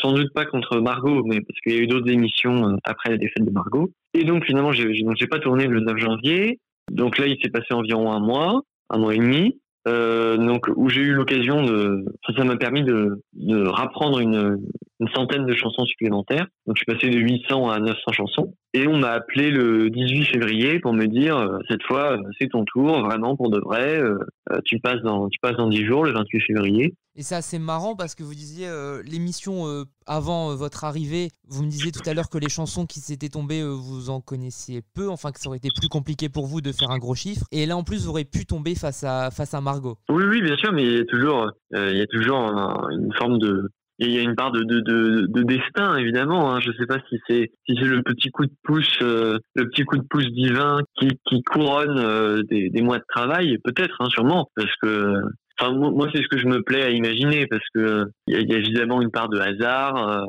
[0.02, 3.10] sans doute pas contre Margot, mais parce qu'il y a eu d'autres émissions euh, après
[3.10, 3.90] la défaite de Margot.
[4.14, 6.60] Et donc finalement, j'ai j'ai- pas tourné le 9 janvier.
[6.92, 8.62] Donc là, il s'est passé environ un mois,
[8.92, 9.60] un mois et demi.
[9.88, 12.04] Euh, donc où j'ai eu l'occasion de,
[12.36, 14.60] ça m'a permis de, de rapprendre une,
[15.00, 16.48] une centaine de chansons supplémentaires.
[16.66, 18.54] Donc je suis passé de 800 à 900 chansons.
[18.74, 22.50] Et on m'a appelé le 18 février pour me dire euh, cette fois euh, c'est
[22.50, 24.00] ton tour vraiment pour de vrai.
[24.00, 24.18] euh,
[24.66, 26.94] tu passes dans tu passes dans 10 jours le 28 février.
[27.16, 31.30] Et c'est assez marrant parce que vous disiez euh, l'émission euh, avant euh, votre arrivée,
[31.48, 34.82] vous me disiez tout à l'heure que les chansons qui s'étaient tombées, vous en connaissiez
[34.94, 37.46] peu, enfin que ça aurait été plus compliqué pour vous de faire un gros chiffre.
[37.52, 39.98] Et là en plus, vous aurez pu tomber face à, face à Margot.
[40.10, 43.12] Oui oui bien sûr mais il y a toujours il y a toujours un- une
[43.14, 43.70] forme de
[44.00, 46.54] il y a une part de, de, de, de destin évidemment.
[46.54, 46.60] Hein.
[46.60, 49.84] Je sais pas si c'est si c'est le petit coup de pouce, euh, le petit
[49.84, 54.08] coup de pouce divin qui, qui couronne euh, des, des mois de travail, peut-être, hein,
[54.10, 55.14] sûrement, parce que
[55.60, 58.42] enfin moi, c'est ce que je me plais à imaginer parce que il y, a-
[58.42, 60.26] il y a évidemment une part de hasard euh,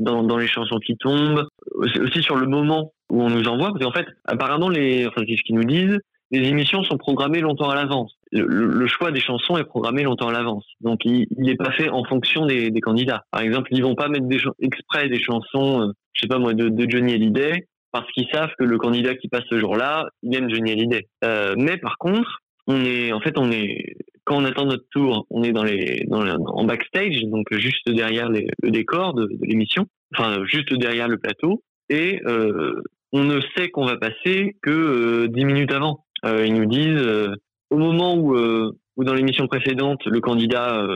[0.00, 1.44] dans, dans les chansons qui tombent,
[1.74, 5.36] aussi sur le moment où on nous envoie, parce qu'en fait apparemment les enfin c'est
[5.36, 5.98] ce qu'ils nous disent,
[6.30, 8.14] les émissions sont programmées longtemps à l'avance.
[8.32, 10.66] Le, choix des chansons est programmé longtemps à l'avance.
[10.80, 13.22] Donc, il n'est pas fait en fonction des, candidats.
[13.30, 16.52] Par exemple, ils vont pas mettre des, exprès des chansons, euh, je sais pas moi,
[16.52, 20.50] de, Johnny Hallyday, parce qu'ils savent que le candidat qui passe ce jour-là, il aime
[20.50, 21.06] Johnny Hallyday.
[21.24, 25.26] Euh, mais par contre, on est, en fait, on est, quand on attend notre tour,
[25.30, 29.86] on est dans les, dans les- en backstage, donc juste derrière le décor de, l'émission,
[30.14, 35.28] enfin, juste derrière le plateau, et euh, on ne sait qu'on va passer que euh,
[35.28, 36.04] dix minutes avant.
[36.24, 37.34] Euh, ils nous disent, euh,
[37.70, 40.86] au moment où, euh, où dans l'émission précédente, le candidat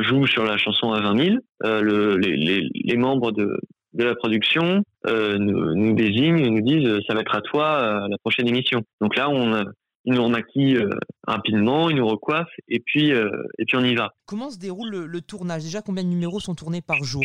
[0.00, 3.58] joue sur la chanson à 20 000, euh, le- les, les, les membres de,
[3.94, 8.18] de la production nous, nous désignent et nous disent ça va être à toi la
[8.18, 8.82] prochaine émission.
[9.00, 9.64] Donc là, on,
[10.04, 10.90] ils nous remaquillent euh,
[11.26, 13.28] rapidement, ils nous recoiffent et puis, euh,
[13.58, 14.10] et puis on y va.
[14.26, 15.62] Comment se déroule le, le tournage?
[15.62, 17.24] Déjà, combien de numéros sont tournés par jour?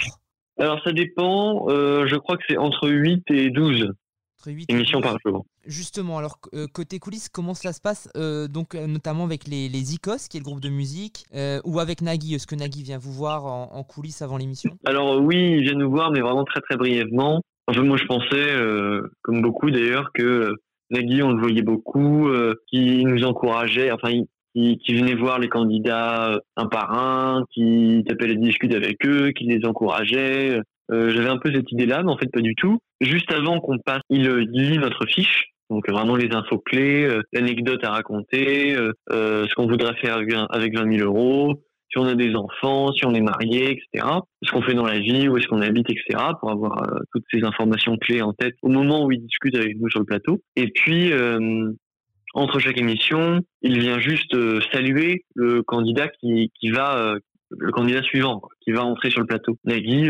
[0.59, 3.91] Alors ça dépend, euh, je crois que c'est entre 8 et 12
[4.39, 5.09] Entre huit et émissions 12.
[5.11, 5.45] par jour.
[5.65, 9.67] Justement, alors euh, côté coulisses, comment cela se passe euh, donc euh, notamment avec les,
[9.67, 11.25] les Icos, qui est le groupe de musique,
[11.65, 14.71] ou avec Nagui Est-ce que Nagui vient vous voir en, en coulisses avant l'émission?
[14.85, 17.41] Alors oui, ils viennent nous voir, mais vraiment très très brièvement.
[17.67, 18.53] Enfin, moi je pensais,
[19.23, 20.53] comme beaucoup d'ailleurs, que
[20.91, 22.29] Nagui, on le voyait beaucoup,
[22.69, 28.03] qui nous encourageait, enfin, il- qui, qui venait voir les candidats un par un, qui
[28.07, 30.61] tapait les discutes avec eux, qui les encourageait.
[30.91, 32.79] Euh, J'avais un peu cette idée-là, mais en fait pas du tout.
[33.01, 35.45] Juste avant qu'on passe, il, euh, lit notre fiche.
[35.69, 40.15] Donc vraiment les infos clés, euh, l'anecdote à raconter, euh, euh, ce qu'on voudrait faire
[40.15, 41.61] avec, un- avec 20 000 euros,
[41.91, 44.07] si on a des enfants, si on est marié, etc.
[44.43, 46.23] Ce qu'on fait dans la vie, où est-ce qu'on habite, etc.
[46.39, 49.89] Pour avoir toutes ces informations clés en tête au moment où il discute avec nous
[49.89, 50.41] sur le plateau.
[50.57, 51.11] Et puis,
[52.33, 54.35] entre chaque émission, il vient juste
[54.73, 57.15] saluer le candidat qui, qui va,
[57.57, 59.57] le candidat suivant, qui va entrer sur le plateau.
[59.63, 60.09] Nagui,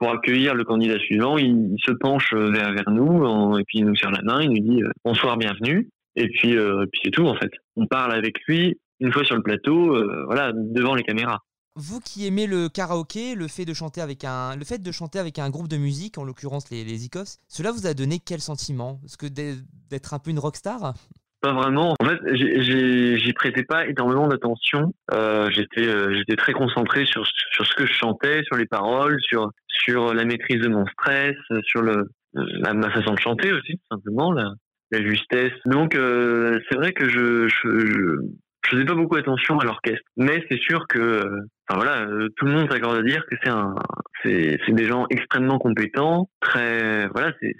[0.00, 3.84] pour accueillir le candidat suivant, il, se penche euh, vers, nous en- et puis il
[3.84, 5.88] nous serre la main, il nous dit euh, bonsoir, bienvenue.
[6.16, 7.50] Et puis, euh, c'est tout en fait.
[7.76, 11.38] On parle avec lui une fois sur le plateau, euh, voilà, devant les caméras.
[11.76, 15.18] Vous qui aimez le karaoké, le fait de chanter avec un, le fait de chanter
[15.18, 18.40] avec un groupe de musique, en l'occurrence les, les Icos, cela vous a donné quel
[18.40, 19.00] sentiment?
[19.04, 20.94] Est-ce que d'être un peu une rockstar
[21.40, 21.94] Pas vraiment.
[22.00, 24.92] En fait, j'y prêtais pas énormément d'attention.
[25.14, 29.16] Euh, j'étais, euh, j'étais très concentré sur sur ce que je chantais, sur les paroles,
[29.22, 33.80] sur sur la maîtrise de mon stress, sur le la, ma façon de chanter aussi,
[33.90, 34.52] simplement, la,
[34.90, 35.52] la justesse.
[35.64, 38.16] Donc, euh, c'est vrai que je je, je
[38.64, 42.28] je faisais pas beaucoup attention à l'orchestre, mais c'est sûr que, euh, enfin voilà, euh,
[42.36, 43.74] tout le monde s'accorde à dire que c'est un,
[44.22, 47.54] c'est des gens extrêmement compétents, très, voilà, c'est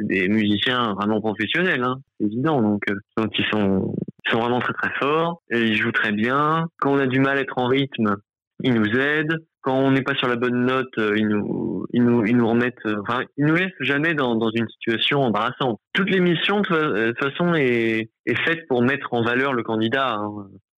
[0.00, 2.60] des, musiciens vraiment professionnels, hein, c'est évident.
[2.60, 3.94] Donc, euh, donc ils sont,
[4.26, 6.66] ils sont vraiment très très forts, ils jouent très bien.
[6.80, 8.16] Quand on a du mal à être en rythme,
[8.62, 9.38] ils nous aident.
[9.62, 12.48] Quand on n'est pas sur la bonne note, euh, ils nous, ils nous, ils nous
[12.48, 12.84] remettent.
[12.86, 15.78] euh, Enfin, ils nous laissent jamais dans, dans une situation embarrassante.
[15.92, 19.62] Toute l'émission, de fa- euh, toute façon, est, est faite pour mettre en valeur le
[19.62, 20.14] candidat.
[20.14, 20.30] hein.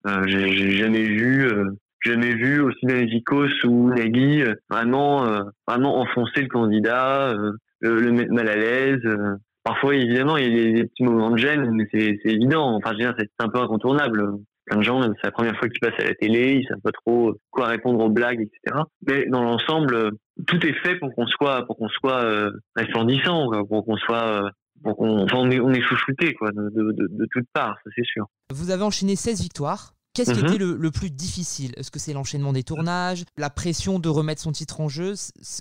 [0.08, 1.64] Euh, J'ai jamais vu, euh,
[2.04, 7.34] jamais vu aussi bien Icos ou Nagui vraiment, euh, vraiment enfoncer le candidat,
[7.80, 9.00] le, mettre mal à l'aise.
[9.64, 12.74] Parfois, évidemment, il y a des, petits moments de gêne, mais c'est c'est évident.
[12.74, 14.28] Enfin, je veux dire, c'est un peu incontournable.
[14.66, 16.92] Plein de gens, c'est la première fois qu'ils passent à la télé, ils savent pas
[16.92, 18.82] trop quoi répondre aux blagues, etc.
[19.06, 20.10] Mais dans l'ensemble, euh,
[20.46, 24.44] tout est fait pour qu'on soit, pour qu'on soit euh, resplendissant, quoi, pour qu'on soit,
[24.44, 24.48] euh,
[24.84, 27.90] on, enfin, on est, on est chouchouté quoi, de, de, de, de toutes parts, ça
[27.96, 28.26] c'est sûr.
[28.52, 29.94] Vous avez enchaîné 16 victoires.
[30.14, 30.46] Qu'est-ce qui Mhm.
[30.46, 31.72] était le, le plus difficile?
[31.78, 35.14] Est-ce que c'est l'enchaînement des tournages, la pression de remettre son titre en jeu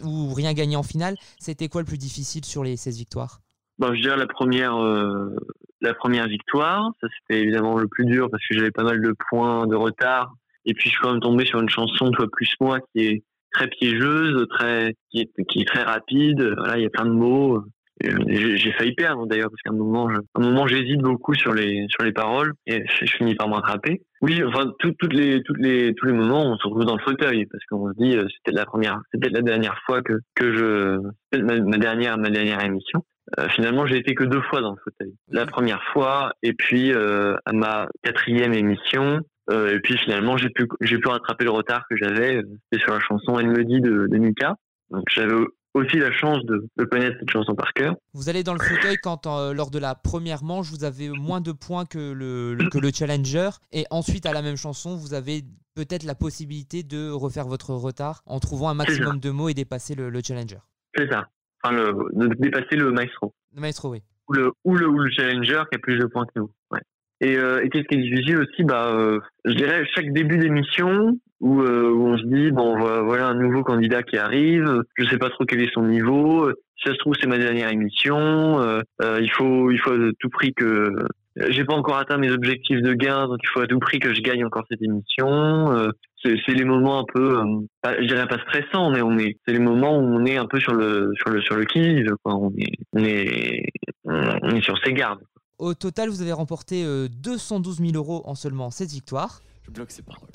[0.03, 1.15] ou rien gagner en finale?
[1.39, 3.39] C'était quoi le plus difficile sur les 16 victoires?
[3.79, 5.33] Bon, je dirais la première, euh,
[5.81, 6.91] la première victoire.
[7.01, 10.33] Ça, c'était évidemment le plus dur parce que j'avais pas mal de points de retard.
[10.65, 13.23] Et puis, je suis quand même tombé sur une chanson, Toi plus moi, qui est
[13.51, 16.53] très piégeuse, très, qui est, très rapide.
[16.57, 17.63] Voilà, il y a plein de mots.
[18.03, 21.85] Et J'ai failli perdre d'ailleurs parce qu'à un moment, un moment, j'hésite beaucoup sur les
[21.89, 24.01] sur les paroles et je, finis par me rattraper.
[24.21, 27.03] Oui, enfin, tout- toutes les toutes les tous les moments, on se retrouve dans le
[27.03, 30.51] fauteuil parce qu'on se dit, euh, c'était la première, c'était la dernière fois que que
[30.51, 33.03] je, ma, ma dernière ma dernière émission.
[33.39, 35.13] Euh, finalement, j'ai été que deux fois dans le fauteuil.
[35.29, 40.49] La première fois, et puis euh, à ma quatrième émission, euh, et puis finalement, j'ai
[40.49, 42.41] pu j'ai pu rattraper le retard que j'avais.
[42.71, 44.55] C'était sur la chanson Elle me dit de, de Mika.
[44.89, 45.33] Donc j'avais
[45.73, 47.95] aussi la chance de, de connaître cette chanson par cœur.
[48.13, 51.39] Vous allez dans le fauteuil quand, euh, lors de la première manche, vous avez moins
[51.39, 53.49] de points que le, le- que le challenger.
[53.71, 55.43] Et ensuite, à la même chanson, vous avez
[55.75, 59.95] peut-être la possibilité de refaire votre retard en trouvant un maximum de mots et dépasser
[59.95, 60.57] le, le challenger.
[60.97, 61.29] C'est ça.
[61.63, 63.33] Enfin, le, de dépasser le maestro.
[63.55, 64.01] Le maestro, oui.
[64.29, 66.49] Ou le, ou le, ou le challenger qui a plus de points que nous.
[66.71, 66.79] Ouais.
[67.19, 71.17] Et, euh, et qu'est-ce qui est difficile aussi bah, euh, Je dirais chaque début d'émission
[71.39, 75.05] où, euh, où on se dit, bon, vo- voilà un nouveau candidat qui arrive, je
[75.05, 77.69] sais pas trop quel est son niveau, euh, si ça se trouve c'est ma dernière
[77.69, 80.91] émission, euh, euh, il faut il faut à tout prix que...
[81.37, 84.13] J'ai pas encore atteint mes objectifs de gain, donc il faut à tout prix que
[84.13, 85.71] je gagne encore cette émission.
[85.71, 85.89] Euh,
[86.23, 87.43] c'est les moments un peu, euh,
[87.81, 90.45] pas- je dirais pas stressants, mais on est, c'est les moments où on est un
[90.45, 92.13] peu sur le sur le sur le qui vive.
[92.23, 92.35] Quoi.
[92.35, 93.63] On est on est
[94.05, 95.21] on est sur ses gardes.
[95.57, 99.39] Au total, vous avez remporté euh, 212 000 euros en seulement 7 victoires.
[99.65, 100.29] Je bloque ces paroles.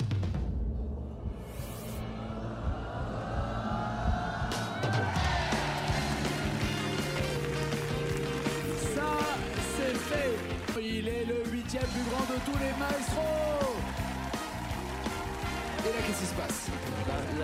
[12.45, 13.75] Tous les maestros.
[15.79, 16.67] Et là, qu'est-ce qui se passe?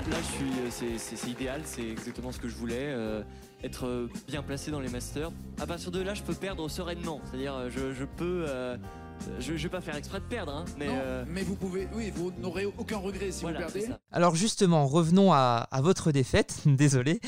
[0.10, 3.22] Là, je suis, euh, c'est- idéal, c'est exactement ce que je voulais, euh,
[3.64, 5.32] être euh, bien placé dans les masters.
[5.62, 8.46] À partir de là, je peux perdre sereinement, c'est-à-dire je, je peux,
[9.40, 11.88] je, je vais pas faire exprès de perdre, hein, mais Non, euh, mais vous pouvez,
[11.96, 13.90] oui, vous n'aurez aucun regret si Voilà, vous perdez.
[14.12, 17.20] Alors justement, revenons à, à votre défaite, désolé.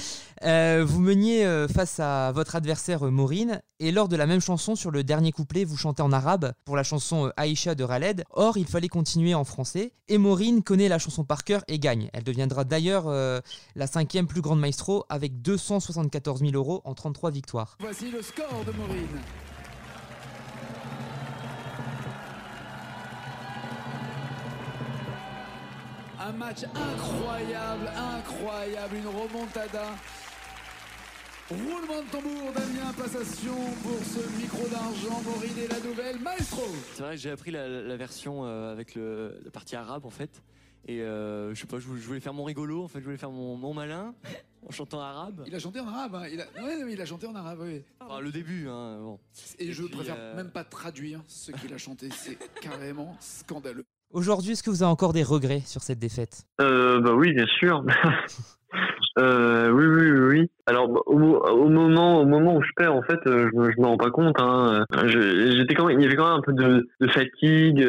[0.43, 4.39] Euh, vous meniez euh, face à votre adversaire euh, Maureen, et lors de la même
[4.41, 7.85] chanson, sur le dernier couplet, vous chantez en arabe pour la chanson euh, Aïcha de
[7.85, 8.23] Khaled.
[8.31, 12.09] Or, il fallait continuer en français, et Maureen connaît la chanson par cœur et gagne.
[12.13, 13.39] Elle deviendra d'ailleurs euh,
[13.75, 17.77] la cinquième plus grande maestro avec 274 000 euros en 33 victoires.
[17.79, 19.07] Voici le score de Maureen.
[26.25, 29.95] Un match incroyable, incroyable, une remontada.
[31.47, 33.53] Roulement de tambour, Damien, passation
[33.83, 35.21] pour ce micro d'argent.
[35.21, 36.63] Maureen et la nouvelle maestro.
[36.95, 40.09] c'est vrai que j'ai appris la, la version euh, avec le, la partie arabe en
[40.09, 40.41] fait.
[40.87, 43.31] Et euh, je sais pas, je voulais, faire mon rigolo, en fait, je voulais faire
[43.31, 44.15] mon, mon malin
[44.67, 45.43] en chantant arabe.
[45.45, 46.27] Il a chanté en arabe, hein.
[46.31, 46.45] il, a...
[46.63, 47.83] ouais, non, mais il a chanté en arabe, oui.
[47.99, 49.19] Enfin, le début, hein, bon.
[49.59, 53.85] Et, je puis, préfère euh, même pas traduire ce qu'il a chanté, c'est carrément scandaleux.
[54.15, 56.43] Aujourd'hui, est-ce que vous avez encore des regrets sur cette défaite?
[56.61, 57.83] Euh, bah oui, bien sûr.
[59.19, 60.09] euh, oui, oui,
[60.39, 60.51] oui.
[60.67, 63.59] Alors bah, au, mo- au moment, au moment où je perds, en fait, euh, je,
[63.59, 64.39] me- je me rends pas compte.
[64.39, 64.85] Hein.
[64.95, 67.85] Euh, J'étais quand même, il y avait quand même un peu de, fatigue.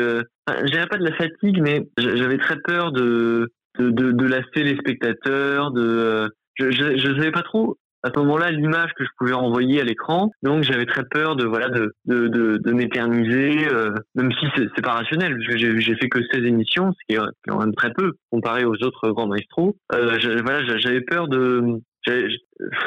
[0.48, 4.76] Enfin, je dirais pas de la fatigue, mais j'avais très peur de de, lasser les
[4.78, 5.70] spectateurs.
[5.70, 9.84] De, je, je savais pas trop à ce moment-là l'image que je pouvais renvoyer à
[9.84, 10.30] l'écran.
[10.42, 14.92] Donc j'avais très peur de voilà de de, de, m'éterniser, euh, même si c'est pas
[14.92, 18.74] rationnel j'ai fait que 16 émissions, ce qui est quand même très peu comparé aux
[18.82, 19.76] autres grands maestros.
[19.92, 21.80] Euh, voilà, j'a- j'avais peur de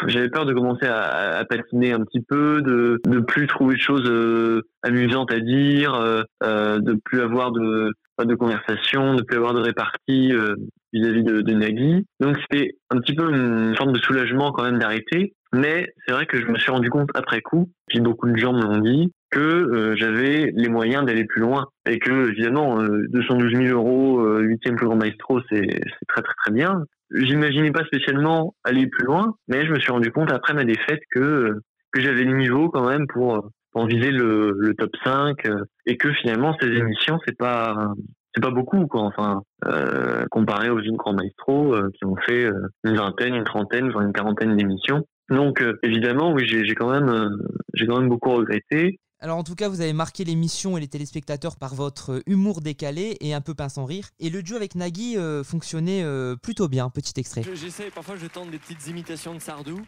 [0.08, 4.10] j'avais peur de commencer à, patiner un petit peu, de de plus trouver de choses
[4.10, 7.92] euh, amusantes à dire, euh, de plus avoir de
[8.26, 10.56] de conversation, de plus avoir de répartie euh,
[10.94, 12.06] vis-à-vis de, de Nagui.
[12.20, 15.34] Donc c'était un petit peu une forme de soulagement quand même d'arrêter.
[15.54, 18.54] Mais c'est vrai que je me suis rendu compte après coup, puis beaucoup de gens
[18.54, 23.08] me l'ont dit, que euh, j'avais les moyens d'aller plus loin et que évidemment euh,
[23.10, 26.84] 212 000 euros, euh, huitième plus grand maestro, c'est très très très bien.
[27.12, 31.02] J'imaginais pas spécialement aller plus loin, mais je me suis rendu compte après ma défaite
[31.12, 31.62] que euh,
[31.92, 35.98] que j'avais le niveau quand même pour pour viser le, le top 5 euh, et
[35.98, 37.94] que finalement ces émissions c'est pas
[38.34, 42.46] c'est pas beaucoup quoi enfin euh, comparé aux autres grands maestros euh, qui ont fait
[42.46, 42.54] euh,
[42.84, 47.10] une vingtaine une trentaine voire une quarantaine d'émissions donc euh, évidemment oui j'ai quand même
[47.10, 47.30] euh,
[47.74, 50.88] j'ai quand même beaucoup regretté Alors en tout cas, vous avez marqué l'émission et les
[50.88, 54.06] téléspectateurs par votre humour décalé et un peu pince sans rire.
[54.22, 56.90] Et le duo avec Nagui euh, fonctionnait euh, plutôt bien.
[56.90, 57.44] Petit extrait.
[57.44, 59.82] Je- J'essaie, parfois je tente des petites imitations de Sardou.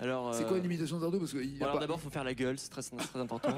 [0.00, 1.80] Alors, C'est euh, quoi une imitation de Dardo Parce que il y a Alors pas-
[1.80, 3.56] d'abord, faut faire la gueule, c'est très, très important.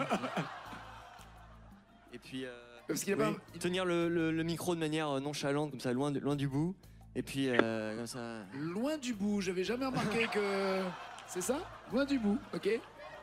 [2.12, 2.50] Et puis, euh,
[2.88, 5.80] Parce qu'il y a oui, tenir le, le- le micro de manière euh, nonchalante, comme
[5.80, 6.74] ça, loin, de- loin du bout.
[7.14, 8.18] Et puis, euh, comme ça.
[8.54, 10.82] Loin du bout, j'avais jamais remarqué que.
[11.26, 11.58] C'est ça?
[11.92, 12.68] Loin du bout, ok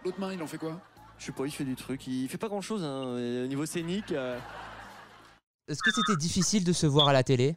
[0.03, 0.79] L'autre main, il en fait quoi?
[1.17, 2.05] Je sais pas, il fait du truc.
[2.07, 4.11] Il fait pas grand chose au niveau scénique.
[4.11, 4.37] euh.
[5.69, 7.55] Est-ce que c'était difficile de se voir à la télé?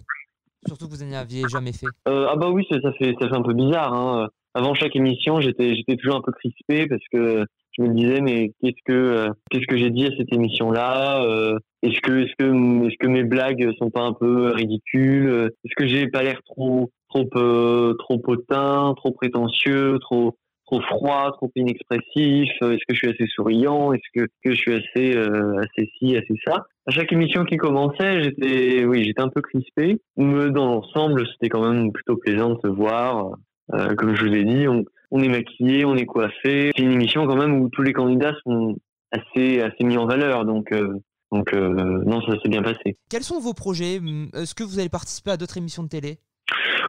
[0.69, 1.87] Surtout que vous n'en aviez jamais fait.
[2.07, 3.93] Euh, ah bah oui, ça, ça fait ça fait un peu bizarre.
[3.93, 4.29] Hein.
[4.57, 7.45] Avant chaque émission, j'étais j'étais toujours un peu crispé parce que
[7.77, 11.59] je me disais mais qu'est-ce que euh, qu'est-ce que j'ai dit à cette émission-là euh,
[11.83, 15.87] Est-ce que est-ce que est-ce que mes blagues sont pas un peu ridicules Est-ce que
[15.87, 22.49] j'ai pas l'air trop trop euh, trop hautain, trop prétentieux, trop trop froid, trop inexpressif
[22.63, 26.17] Est-ce que je suis assez souriant Est-ce que, que je suis assez euh, assez ci,
[26.17, 30.65] assez ça À chaque émission qui commençait, j'étais oui, j'étais un peu crispé, mais dans
[30.65, 33.37] l'ensemble, c'était quand même plutôt plaisant de se voir.
[33.75, 36.71] Euh, comme je vous ai dit, on, on est maquillé, on est coiffé.
[36.77, 38.77] C'est une émission quand même où tous les candidats sont
[39.13, 40.95] assez assez mis en valeur, donc euh,
[41.33, 42.97] donc euh, non, ça s'est bien passé.
[43.11, 43.99] Quels sont vos projets?
[43.99, 46.19] Hum, Est-ce que vous allez participer à d'autres émissions de télé?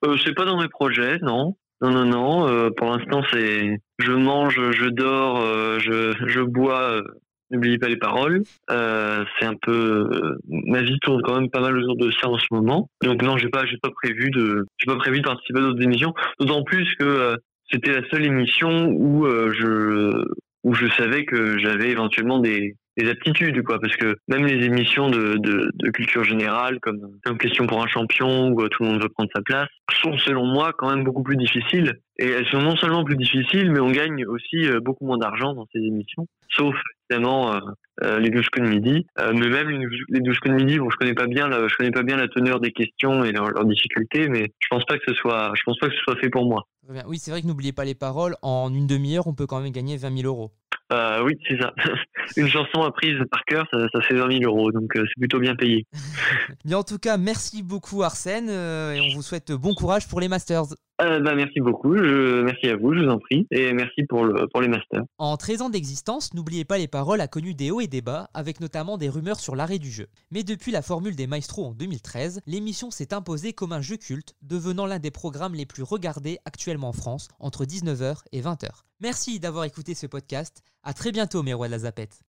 [0.06, 1.56] Euh, c'est pas dans mes projets, non.
[1.82, 2.72] Non, non, non.
[2.72, 5.40] pour l'instant, c'est je mange, je dors,
[5.80, 7.04] je, je bois.
[7.50, 8.44] N'oubliez pas les paroles.
[8.70, 12.28] Euh, c'est un peu euh, ma vie tourne quand même pas mal autour de ça
[12.28, 12.90] en ce moment.
[13.02, 15.82] Donc non, j'ai pas, j'ai pas prévu de, j'ai pas prévu de participer à d'autres
[15.82, 16.14] émissions.
[16.40, 17.36] D'autant plus que euh,
[17.72, 20.26] c'était la seule émission où euh, je,
[20.64, 23.80] où je savais que j'avais éventuellement des, des aptitudes, quoi.
[23.80, 28.62] Parce que même les émissions de, culture générale, comme, comme Question pour un champion, où
[28.62, 29.68] euh, tout le monde veut prendre sa place,
[30.02, 32.00] sont selon moi quand même beaucoup plus difficiles.
[32.20, 35.54] Et elles sont non seulement plus difficiles, mais on gagne aussi euh, beaucoup moins d'argent
[35.54, 36.28] dans ces émissions.
[36.50, 36.76] Sauf
[37.10, 37.60] évidemment
[38.04, 39.06] euh, les 12 coups de midi.
[39.18, 41.76] Mais même les 12 les 12 coups de midi, bon, je connais pas bien, je
[41.76, 44.98] connais pas bien la teneur des questions et leurs leurs difficultés, mais je pense pas
[44.98, 46.64] que ce soit, je pense pas que ce soit fait pour moi.
[47.06, 48.36] Oui, c'est vrai que n'oubliez pas les paroles.
[48.42, 50.52] En une demi-heure, on peut quand même gagner 20 000 euros.
[50.94, 51.74] Euh, oui, c'est ça.
[52.38, 55.56] Une chanson apprise par cœur, ça, fait 20 000 euros, donc euh, c'est plutôt bien
[55.56, 55.86] payé.
[56.66, 60.20] Bien, en tout cas, merci beaucoup Arsène euh, et on vous souhaite bon courage pour
[60.20, 60.66] les Masters.
[61.02, 64.48] Euh, bah, merci beaucoup, merci à vous, je vous en prie, et merci pour, le,
[64.48, 65.04] pour les masters.
[65.18, 68.30] En 13 ans d'existence, N'oubliez pas les paroles a connu des hauts et des bas,
[68.34, 70.08] avec notamment des rumeurs sur l'arrêt du jeu.
[70.32, 74.36] Mais depuis la formule des maestros en 2013, l'émission s'est imposée comme un jeu culte,
[74.42, 78.70] devenant l'un des programmes les plus regardés actuellement en France, entre 19h et 20h.
[79.02, 82.22] Merci d'avoir écouté ce podcast, à très bientôt mes rois de la zapette.